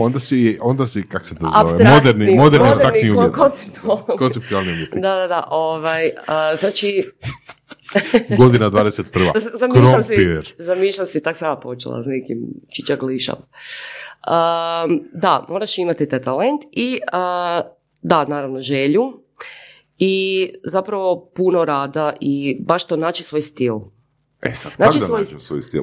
[0.00, 3.36] Onda si, onda si, kak se to zove, Apstraktni, moderni, moderni, ko- umjetnik.
[3.36, 4.18] konceptualni.
[4.18, 4.86] Konceptualni.
[4.92, 7.04] Da, da, da, ovaj, a, znači,
[8.38, 9.40] Godina 21.
[9.40, 10.16] Z- Zamišljam si,
[10.58, 12.38] zamišljam si, tak sam ja počela s nekim
[12.70, 13.36] čičaglišom.
[13.36, 17.66] Um, da, moraš imati taj talent i uh,
[18.02, 19.23] da, naravno želju
[19.98, 20.14] i
[20.64, 23.74] zapravo puno rada i baš to naći svoj stil.
[24.42, 25.82] E sad, Znači kako da svoj- nađem svoj stil?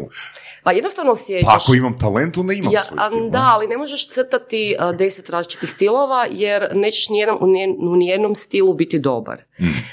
[0.64, 1.46] Pa jednostavno osjećaš...
[1.46, 3.30] Pa ako imam talent, onda imam Ja, svoj stil.
[3.30, 7.38] da, ali ne možeš crtati a, deset različitih stilova jer nećeš nijedan,
[7.80, 9.44] u, nijednom stilu biti dobar.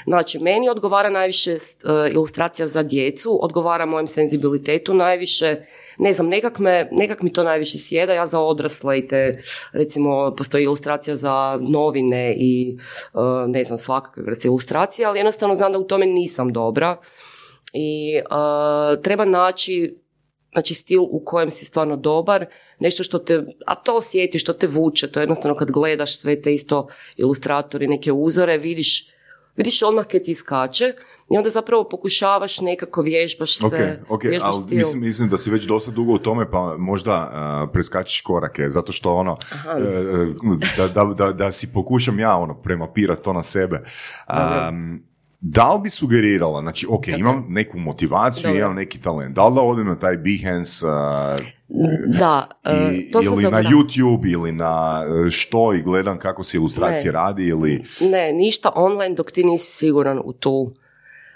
[0.05, 1.57] Znači, meni odgovara najviše
[2.11, 5.55] ilustracija za djecu, odgovara mojem senzibilitetu najviše,
[5.97, 9.41] ne znam, nekak, me, nekak mi to najviše sjeda, ja za odrasle i te,
[9.71, 12.77] recimo, postoji ilustracija za novine i
[13.47, 16.97] ne znam, svakakve vrste ilustracije, ali jednostavno znam da u tome nisam dobra
[17.73, 18.19] i
[19.03, 19.99] treba naći
[20.51, 22.45] znači stil u kojem si stvarno dobar,
[22.79, 26.41] nešto što te, a to osjetiš, što te vuče, to je jednostavno kad gledaš sve
[26.41, 26.87] te isto
[27.17, 29.07] ilustratori, neke uzore, vidiš,
[29.55, 30.93] vidiš odmah kad ti skače
[31.31, 33.73] i onda zapravo pokušavaš nekako vježbaš se, Ok,
[34.09, 34.77] ok, vježbaš ali stil.
[34.77, 37.31] mislim, mislim da si već dosta dugo u tome, pa možda
[37.63, 42.61] uh, preskačiš korake, zato što ono, uh, da, da, da, da si pokušam ja ono,
[42.61, 43.83] premapirat to na sebe.
[44.29, 45.08] Um,
[45.41, 48.59] da li bi sugerirala, znači, ok, imam neku motivaciju, Dobro.
[48.59, 50.91] imam neki talent, da li da odem na taj Behance uh,
[52.19, 53.63] Da, e, i, to sam ili na.
[53.63, 57.11] YouTube ili na uh, što i gledam kako se ilustracije Ne.
[57.11, 57.83] radi ili...
[58.01, 60.73] Ne, ništa online dok ti nisi siguran u tu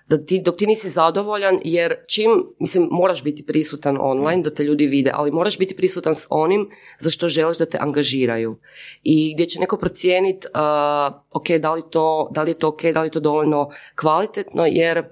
[0.07, 4.63] da ti, dok ti nisi zadovoljan, jer čim, mislim, moraš biti prisutan online da te
[4.63, 8.59] ljudi vide, ali moraš biti prisutan s onim za što želiš da te angažiraju.
[9.03, 12.81] I gdje će neko procijeniti, uh, ok, da li, to, da li je to ok,
[12.93, 15.03] da li je to dovoljno kvalitetno, jer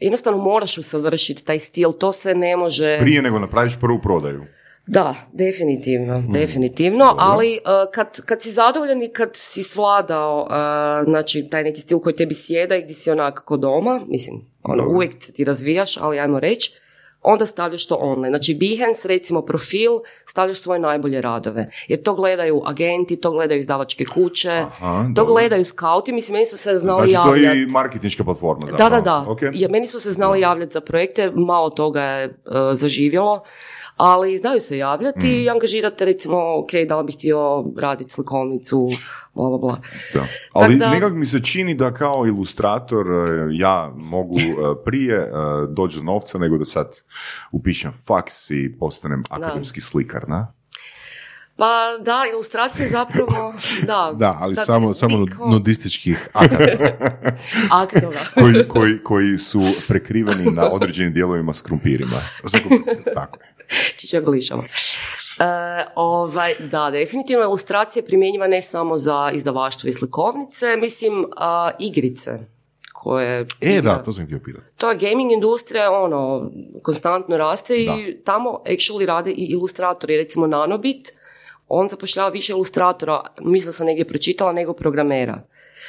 [0.00, 2.98] jednostavno moraš usavršiti taj stil, to se ne može...
[3.00, 4.44] Prije nego napraviš prvu prodaju.
[4.86, 10.50] Da, definitivno, definitivno, ali uh, kad, kad si zadovoljan i kad si svladao uh,
[11.04, 14.86] znači, taj neki stil koji tebi sjeda i gdje si onak ko doma, mislim, ono,
[14.88, 16.72] uvijek ti razvijaš, ali ajmo reći,
[17.22, 18.28] onda stavljaš to online.
[18.28, 19.90] Znači Behance, recimo profil,
[20.24, 21.64] stavljaš svoje najbolje radove.
[21.88, 25.34] Jer to gledaju agenti, to gledaju izdavačke kuće, Aha, to dobro.
[25.34, 27.58] gledaju skauti, mislim, meni su se znali Znači, to javljati.
[27.58, 28.90] je i marketinška platforma Da, zapravo.
[28.90, 29.24] da, da.
[29.30, 29.38] Ok.
[29.52, 32.30] Ja, meni su se znali javljati za projekte, malo toga je e,
[32.72, 33.42] zaživjelo,
[34.04, 35.30] ali znaju se javljati Mm.
[35.32, 37.38] i angažirate recimo, ok, da li bih htio
[37.78, 38.88] raditi slikovnicu,
[39.34, 39.80] bla, bla, bla.
[40.14, 40.24] Da.
[40.52, 44.44] Ali da- nekako mi se čini da kao ilustrator e, ja mogu e,
[44.84, 45.30] prije e,
[45.68, 46.96] doći do novca nego da sad
[47.52, 50.52] upišem faks i postanem akademski slikar, na?
[51.56, 51.68] Pa
[52.00, 53.54] da, ilustracije zapravo,
[53.86, 54.12] da.
[54.14, 56.28] Da, ali samo, samo niko- nudističkih
[57.72, 58.20] aktova.
[58.40, 62.16] Koji, koji, koji su prekriveni na određenim dijelovima s krumpirima.
[63.14, 63.51] Tako je.
[63.98, 64.62] Čičaglišama.
[64.62, 65.44] E,
[65.94, 72.30] ovaj, da, definitivno ilustracije primjenjiva ne samo za izdavaštvo i slikovnice, mislim a, igrice
[72.92, 73.46] koje...
[73.60, 74.64] E, da, to sam htio pitati.
[74.76, 76.50] to je gaming industrija, ono,
[76.82, 78.22] konstantno raste i Da.
[78.24, 81.12] tamo actually rade i ilustratori, recimo Nanobit,
[81.68, 85.42] on zapošljava više ilustratora, mislim da sam negdje pročitala, nego programera.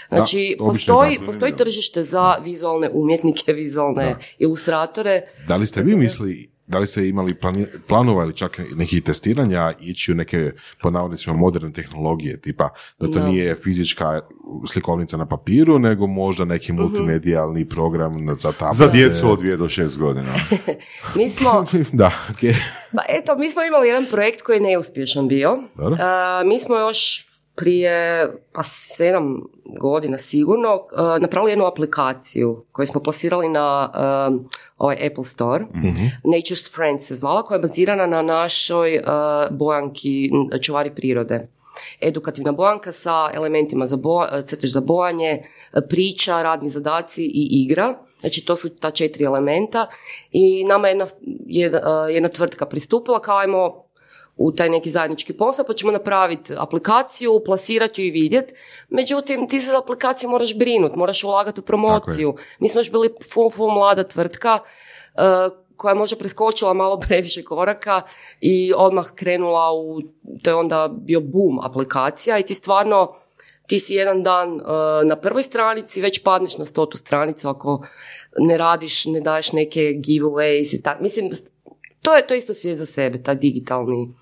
[0.09, 5.21] Znači, Da, postoji, je postoji tržište za vizualne umjetnike, vizualne ilustratore.
[5.47, 9.73] Da li ste vi mislili, da li ste imali plani- planova ili čak nekih testiranja
[9.81, 10.51] ići u neke,
[10.81, 12.69] po navodnicima, moderne tehnologije, tipa
[12.99, 13.27] da to Da.
[13.27, 14.21] nije fizička
[14.67, 16.81] slikovnica na papiru, nego možda neki Mhm.
[16.81, 18.75] multimedijalni program za tablete.
[18.75, 20.33] Za djecu od 2 do 6 godina.
[21.15, 22.53] Mi smo, da, okej.
[22.91, 25.57] pa eto, mi smo imali jedan projekt koji je neuspješan bio.
[25.99, 29.41] A, mi smo još prije pa sedam
[29.79, 33.91] godina sigurno uh, napravili jednu aplikaciju koju smo plasirali na
[34.29, 35.65] um, ovaj Apple Store.
[36.23, 40.31] Nature's Friends se zvala, koja je bazirana na našoj uh, bojanki
[40.61, 41.47] čuvari prirode.
[42.01, 45.41] Edukativna bojanka sa elementima za bo, crtež za bojanje,
[45.89, 47.95] priča, radni zadaci i igra.
[48.19, 49.87] Znači to su ta četiri elementa
[50.31, 51.07] i nama je jedna,
[51.45, 53.83] jedna, jedna tvrtka pristupila kao ajmo
[54.37, 58.53] u taj neki zajednički posao, pa ćemo napraviti aplikaciju, plasirati ju i vidjeti.
[58.89, 62.35] Međutim, ti se za aplikaciju moraš brinuti, moraš ulagati u promociju.
[62.59, 64.59] Mi smo još bili full, full mlada tvrtka
[65.13, 68.01] uh, koja je možda preskočila malo previše koraka
[68.41, 70.01] i odmah krenula u,
[70.43, 73.15] to je onda bio boom aplikacija i ti stvarno,
[73.67, 74.61] ti si jedan dan uh,
[75.05, 77.85] na prvoj stranici, već padneš na stotu stranicu ako
[78.37, 81.03] ne radiš, ne daješ neke giveaways i tako.
[81.03, 81.31] Mislim,
[82.03, 84.13] to je to isto svijet za sebe, ta digitalni.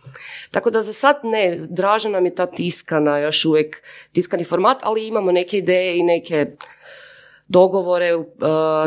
[0.52, 5.08] Tako da za sad ne, draža nam je ta tiskana, još uvijek tiskani format, ali
[5.08, 6.46] imamo neke ideje i neke
[7.48, 8.26] dogovore uh,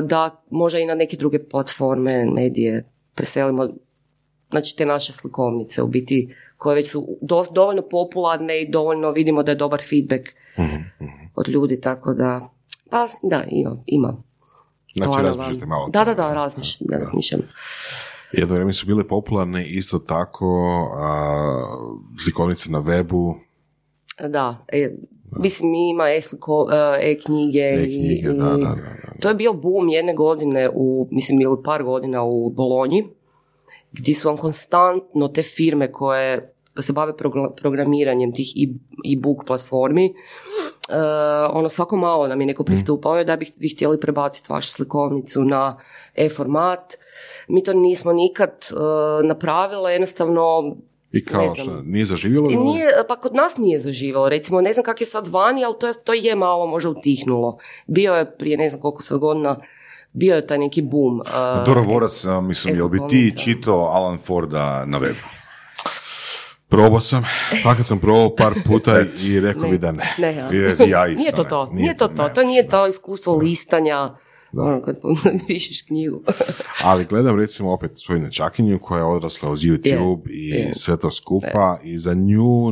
[0.03, 2.85] da možda i na neke druge platforme, medije
[3.15, 3.69] preselimo
[4.51, 9.43] znači te naše slikovnice u biti koje već su dos- dovoljno popularne i dovoljno vidimo
[9.43, 10.29] da je dobar feedback
[11.35, 12.49] od ljudi, tako da
[12.91, 14.17] pa da, ima, ima.
[14.95, 15.89] Znači, razmišljate malo.
[15.89, 17.41] Da, da, da, razmišljam, da, razmišljam.
[18.39, 20.47] Jedno vrijeme su bile popularne isto tako
[20.97, 21.77] a,
[22.25, 23.35] slikovnice na webu,
[24.29, 24.91] Da, e,
[25.39, 29.21] mislim mi ima e-sliko, e, e-knjige, e-knjige, i, da, da, da, da.
[29.21, 33.05] to je bio boom jedne godine u, mislim ili par godina u Bolonji,
[33.93, 38.49] gdje su vam konstantno te firme koje se bave progr- programiranjem tih
[39.13, 40.13] e-book platformi, e,
[41.53, 45.79] ono svako malo nam je neko pristupao da bi, bi htjeli prebaciti vašu slikovnicu na
[46.15, 46.95] e-format.
[47.49, 48.75] Mi to nismo nikad e,
[49.27, 50.77] napravile, jednostavno
[51.13, 51.67] I kao Ne znam.
[51.67, 52.51] što, nije zaživjelo?
[52.51, 55.75] i nije, pa kod nas nije zaživalo, recimo, ne znam kak je sad vani, ali
[55.81, 57.59] to je, to je malo možda utihnulo.
[57.87, 59.61] Bio je prije ne znam koliko sad godina,
[60.13, 61.21] bio je taj neki boom.
[61.21, 63.39] uh, Doro Vorac, mislim, jel bi ti e-slikovnica.
[63.39, 65.25] čitao Alan Forda na webu?
[66.69, 67.25] Probao sam,
[67.63, 70.15] fakat sam probao par puta i rekao bi da ne.
[70.19, 70.51] Ne, ja.
[70.53, 74.17] I ja isto Nije to to, Nije nije to to, to nije to iskustvo listanja,
[74.59, 74.97] ono kad
[75.47, 76.23] pišeš knjigu.
[76.85, 80.75] Ali gledam recimo opet svoju nečakinju koja je odrasla uz YouTube i je.
[80.75, 82.71] sve to skupa i za nju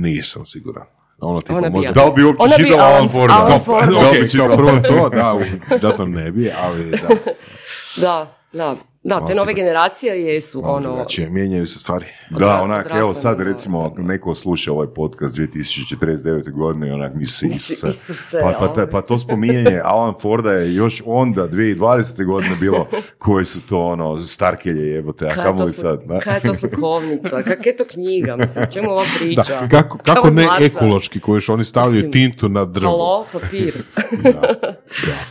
[0.00, 0.84] nisam siguran.
[1.18, 1.88] Ono tipa Ona bi možda...
[1.88, 1.92] ja.
[1.92, 3.34] Da li bi uopće čitao Alan- Forda?
[3.34, 3.86] Alan Da, Forda.
[3.86, 4.48] da li bi Ok, čitao?
[4.48, 5.32] kao prvo to, da,
[5.70, 7.08] vjerojatno ne bi, ali da.
[8.00, 12.06] Da, da, da, te Malo nove si- generacije jesu Malo ono, drugačije, mijenjaju se stvari.
[12.30, 16.52] Da, onak, evo sad recimo neko sluša ovaj podcast 2049.
[16.52, 17.86] godine i onak misli, Isuse,
[18.32, 18.90] pa, pa, ta- ono.
[18.90, 22.24] pa to spominjanje Alan Forda je još onda 2020.
[22.24, 22.86] godine bilo
[23.18, 26.20] koji su to ono starkelje jebote, a kamoli sli- sad, da?
[26.20, 29.42] kaj je to slikovnica, kak je to knjiga, mislim, čemu ova priča?
[29.60, 32.90] Da, kako, kako ne ekološki koji još oni stavljaju Mislim, tintu na drvo.
[32.90, 33.74] Halo, papir.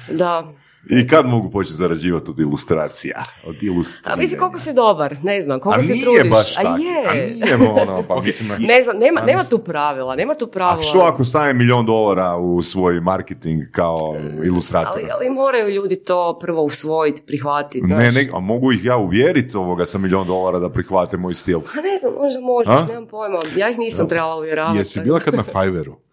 [0.09, 0.43] da.
[0.89, 3.23] I kad mogu početi zarađivati od ilustracija?
[3.45, 4.13] Od ilustriranja?
[4.13, 6.31] A mislim koliko si dobar, ne znam, koliko A se nije trudiš.
[6.31, 7.07] baš A je.
[7.09, 10.83] A nije ono, pa mislim, Ne znam, nema, nema tu pravila, nema tu A pravila.
[10.83, 14.15] što ako stavim milion dolara u svoj marketing kao
[14.45, 14.91] ilustrator?
[14.93, 17.87] ali, ali moraju ljudi to prvo usvojiti, prihvatiti.
[17.87, 21.59] Ne, ne, a mogu ih ja uvjeriti ovoga sa milion dolara da prihvate moj stil.
[21.59, 22.85] Pa ne znam, možda možeš, A?
[22.87, 23.39] nemam pojma.
[23.55, 24.77] Ja ih nisam trebala uvjeravati.
[24.77, 25.95] Jesi bila kad na Fiverru?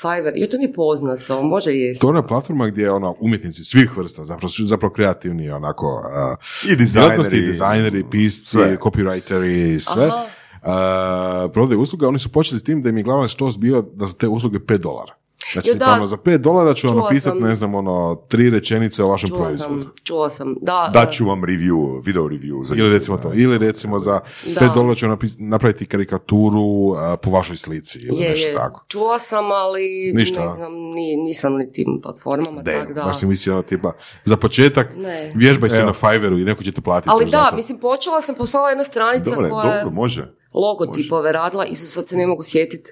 [0.00, 2.00] Fiverr, je to mi je poznato, može jesti.
[2.00, 6.70] To je ona platforma gdje je ono, umjetnici svih vrsta, zapravo, zapravo kreativni, onako, uh,
[6.72, 7.38] I dizajneri.
[7.38, 8.76] i dizajneri, pisci, Sve.
[8.76, 10.04] copywriteri, sve.
[10.04, 10.26] Aha.
[10.62, 14.06] Uh, prodaju usluge, oni su počeli s tim da im je glavni štos bio da
[14.06, 15.14] za te usluge 5 dolara.
[15.52, 15.86] Znači, Jo, da.
[15.88, 17.48] ono, za 5 dolara ću vam napisati, sam.
[17.48, 19.74] ne znam, ono, tri rečenice o vašem Čula proizvodu.
[19.74, 20.54] sam, čula sam.
[20.60, 21.72] Da, Daću vam review,
[22.04, 22.64] video review.
[22.64, 24.68] Za Ili recimo to, ili recimo za 5 Da.
[24.68, 28.54] dolara ću vam napis- napraviti karikaturu uh, po vašoj slici ili je, nešto je.
[28.54, 28.84] tako.
[28.88, 30.54] Čula sam, ali Ništa, ne a?
[30.56, 33.02] znam, ni, nisam ni tim platformama, Da, tako da.
[33.02, 33.92] baš sam mislio, ono, tipa,
[34.24, 35.32] za početak Ne.
[35.34, 35.86] vježbaj se Evo.
[35.86, 37.10] na Fiverru i neko će te platiti.
[37.10, 40.26] Ali da, mislim, počela sam, poslala jedna stranica Dobro, koja je dobro, može.
[40.54, 42.90] logotipove radila i sad se ne mogu sjetiti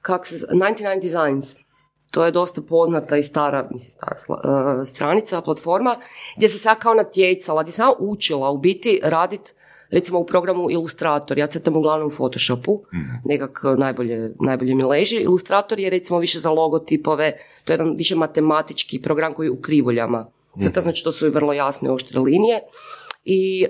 [0.00, 1.56] kak se, 99 Designs.
[2.10, 5.96] To je dosta poznata i stara, mislim stara sla- e, stranica, platforma,
[6.36, 9.54] gdje se sad kao natjecala, gdje sam učila u biti radit
[9.90, 12.82] recimo u programu Illustrator, ja crtam uglavnom u Photoshopu,
[13.24, 15.16] nekak e, najbolje, najbolje mi leži.
[15.16, 17.32] Illustrator je recimo više za logotipove,
[17.64, 20.26] to je jedan više matematički program koji je u krivoljama
[20.60, 22.60] crta, znači to su i vrlo jasne oštre linije.
[23.24, 23.68] I e,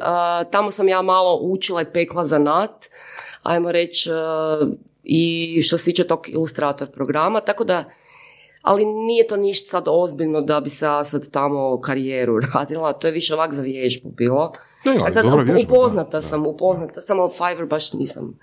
[0.51, 2.87] tamo sam ja malo učila i pekla zanat,
[3.43, 4.15] ajmo reći, e,
[5.05, 7.85] i što se tiče tog Illustrator programa, tako da
[8.69, 13.13] ali nije to ništa sad ozbiljno da bi se sad tamo karijeru radila, to je
[13.13, 14.53] više ovak za vježbu bilo.
[14.85, 18.39] Ne, ali Tako da, vježba, upoznata da, sam, upoznata sam, ali Fiverr baš nisam,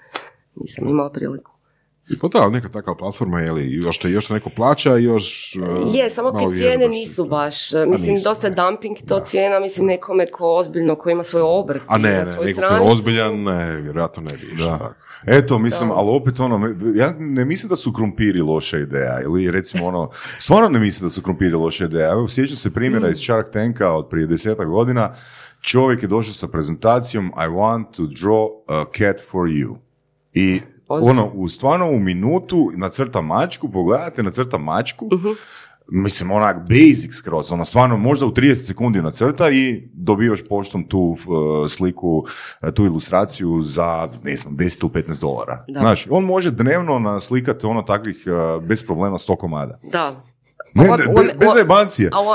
[0.55, 1.51] nisam imala priliku.
[2.21, 5.55] Pa da, neka takva platforma, je li, još te, još te neko plaća i još...
[5.55, 8.55] uh, Je, samo te cijene nisu baš, e, mislim, nisu, dosta je ne.
[8.55, 12.25] dumping to cijena, mislim, nekome ko ozbiljno, ko ima svoj obrt A ne, na ne,
[12.25, 14.95] svojoj neko ko je ozbiljan, ne, vjerojatno ne bi išao tako.
[15.27, 19.87] Eto, mislim, ali opet ono, ja ne mislim da su krumpiri loša ideja, ili recimo
[19.87, 22.11] ono, stvarno ne mislim da su krumpiri loša ideja.
[22.11, 25.13] Evo, sjećam se primjera iz Shark Tanka od prije deseta godina,
[25.61, 29.75] čovjek je došao sa prezentacijom I want to draw a cat for you.
[30.33, 35.09] I ono, u stvarno u minutu nacrta mačku, pogledate, nacrta mačku,
[35.87, 40.99] mislim, onak basic skroz, ono stvarno možda u 30 sekundi nacrta i dobivaš poštom tu
[40.99, 41.17] uh,
[41.69, 45.65] sliku, uh, tu ilustraciju za, ne znam, 10 ili 15 dolara.
[45.67, 45.79] Da.
[45.79, 48.23] Znaš, on može dnevno naslikati ono takvih
[48.57, 49.79] uh, bez problema 100 komada.
[49.91, 50.23] Da.
[50.73, 51.07] Ne, ne, bez,
[51.37, 51.59] bez ovo-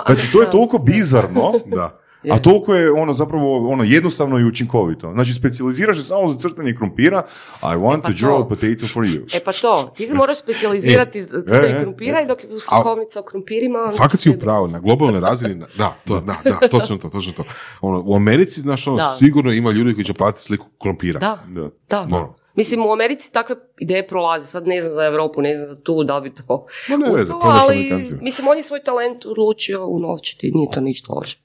[0.07, 2.01] Znači, to je toliko bizarno Da.
[2.29, 5.13] A toliko je ono zapravo ono jednostavno i učinkovito.
[5.13, 7.23] Znači, specijaliziraš se samo za crtanje krumpira,
[7.63, 9.37] I want pa to draw a potato for you.
[9.37, 11.83] E pa to, ti se moraš specijalizirati za crtanje e, e.
[11.83, 13.93] krumpira i dok je slikovnica o krumpirima...
[13.97, 17.45] Fakat si u pravu, na globalnoj razini, da, to, da, da, točno to, točno to.
[17.81, 19.17] Ono, u Americi, znaš, ono, Da.
[19.19, 21.21] sigurno ima ljudi koji će platiti sliku krompira.
[21.21, 21.71] Da, Da.
[21.89, 22.07] da.
[22.11, 22.35] Da.
[22.55, 24.47] Mislim, u Americi takve ideje prolaze.
[24.47, 27.13] Sad ne znam za Europu, ne znam za tu, da li bi to Ma ne
[27.13, 31.39] uspjelo, ali mislim, on je svoj talent odlučio unovčiti, nije to ništa loše.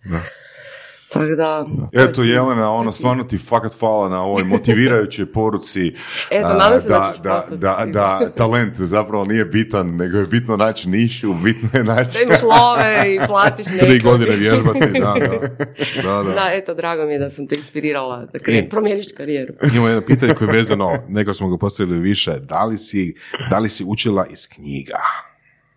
[1.16, 1.22] Da.
[1.22, 1.66] Tako da...
[2.04, 5.96] Eto, Jelena, ono, stvarno ti fakat hvala na ovoj motivirajućoj poruci.
[6.32, 10.18] Eto, a, nadam se da da, ćeš da, da, da talent zapravo nije bitan, nego
[10.18, 12.18] je bitno naći nišu, bitno je naći...
[12.18, 13.88] Da imaš love i platiš nekog.
[13.90, 15.66] Tri godine vježbati, da, da.
[16.04, 16.32] Da, da.
[16.34, 19.54] Da, eto, drago mi je da sam te inspirirala da kre- promijeniš karijeru.
[19.74, 23.16] Imamo jedno pitanje koje je vezano, neko smo ga postavili više, da li si,
[23.50, 25.00] da li si učila iz knjiga?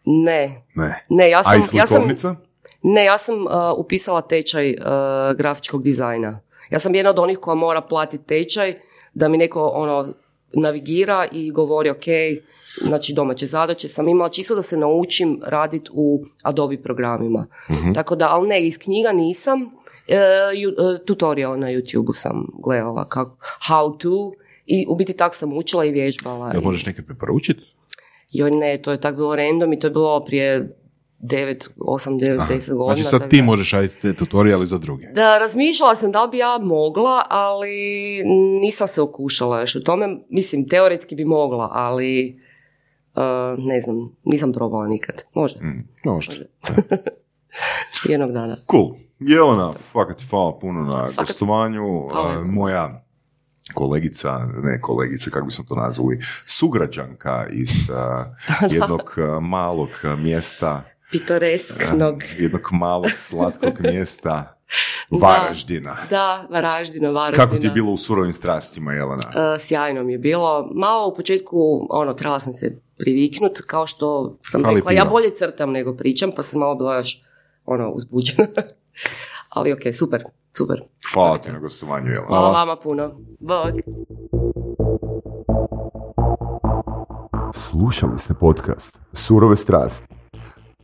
[0.05, 1.05] Ne, Ne.
[1.09, 1.61] ne, ja A sam...
[1.73, 2.39] i ja sam?
[2.83, 4.77] Ne, ja sam uh, upisala tečaj uh,
[5.37, 6.41] grafičkog dizajna.
[6.71, 8.75] Ja sam jedna od onih koja mora platiti tečaj
[9.15, 10.15] da mi neko ono
[10.53, 12.05] navigira i govori ok,
[12.81, 17.47] znači domaće zadaće sam imala čisto da se naučim raditi u Adobe programima.
[17.95, 19.63] Tako da, ali ne, iz knjiga nisam,
[20.09, 20.17] e,
[20.55, 24.33] ju- e, tutorial na YouTube sam gledala kako, how to
[24.67, 26.51] i u biti tak sam učila i vježbala.
[26.53, 27.63] Jel možeš neke preporučiti?
[28.31, 30.77] Joj ne, to je tak bilo random i to je bilo prije
[31.21, 32.85] 9, 8, 9, 10 godina.
[32.87, 35.07] Znači sad ti da- možeš raditi te tutoriale za druge.
[35.07, 37.71] da, razmišljala sam da li bi ja mogla, ali
[38.61, 40.09] nisam se okušala još u tome.
[40.31, 42.41] Mislim, teoretski bi mogla, ali
[43.15, 43.23] uh,
[43.59, 45.25] ne znam, nisam probala nikad.
[45.35, 45.57] Može,
[46.05, 46.35] Možda.
[48.05, 48.57] jednog dana.
[48.71, 48.95] Cool.
[49.21, 51.17] Jelena, fakat ti hvala puno na Fakat.
[51.17, 52.09] gostovanju.
[52.15, 53.05] A, moja
[53.75, 54.31] kolegica,
[54.63, 58.25] ne kolegica, kako bismo to nazvali, sugrađanka iz a,
[58.71, 59.89] jednog malog
[60.19, 62.23] mjesta, Pitoresknog.
[62.39, 64.59] jednog malog slatkog mjesta,
[65.11, 65.97] Varaždina.
[66.11, 67.45] Da, Varaždina, Varaždina.
[67.45, 69.23] Kako ti je bilo u surovim strastima, Jelena?
[69.29, 70.71] Uh, sjajno mi je bilo.
[70.75, 75.31] Malo u početku, ono, trebala sam se priviknut, kao što sam Ali rekla, ja bolje
[75.35, 77.23] crtam nego pričam, pa sam malo bila još,
[77.65, 78.49] ono, uzbuđena.
[79.49, 80.25] Ali ok, super,
[80.57, 80.83] super.
[81.15, 82.27] Hvala ti na gostovanju, Jelena.
[82.27, 83.11] Hvala vama puno.
[83.41, 83.71] Bog.
[87.55, 90.18] Slušali ste podcast Surove strasti.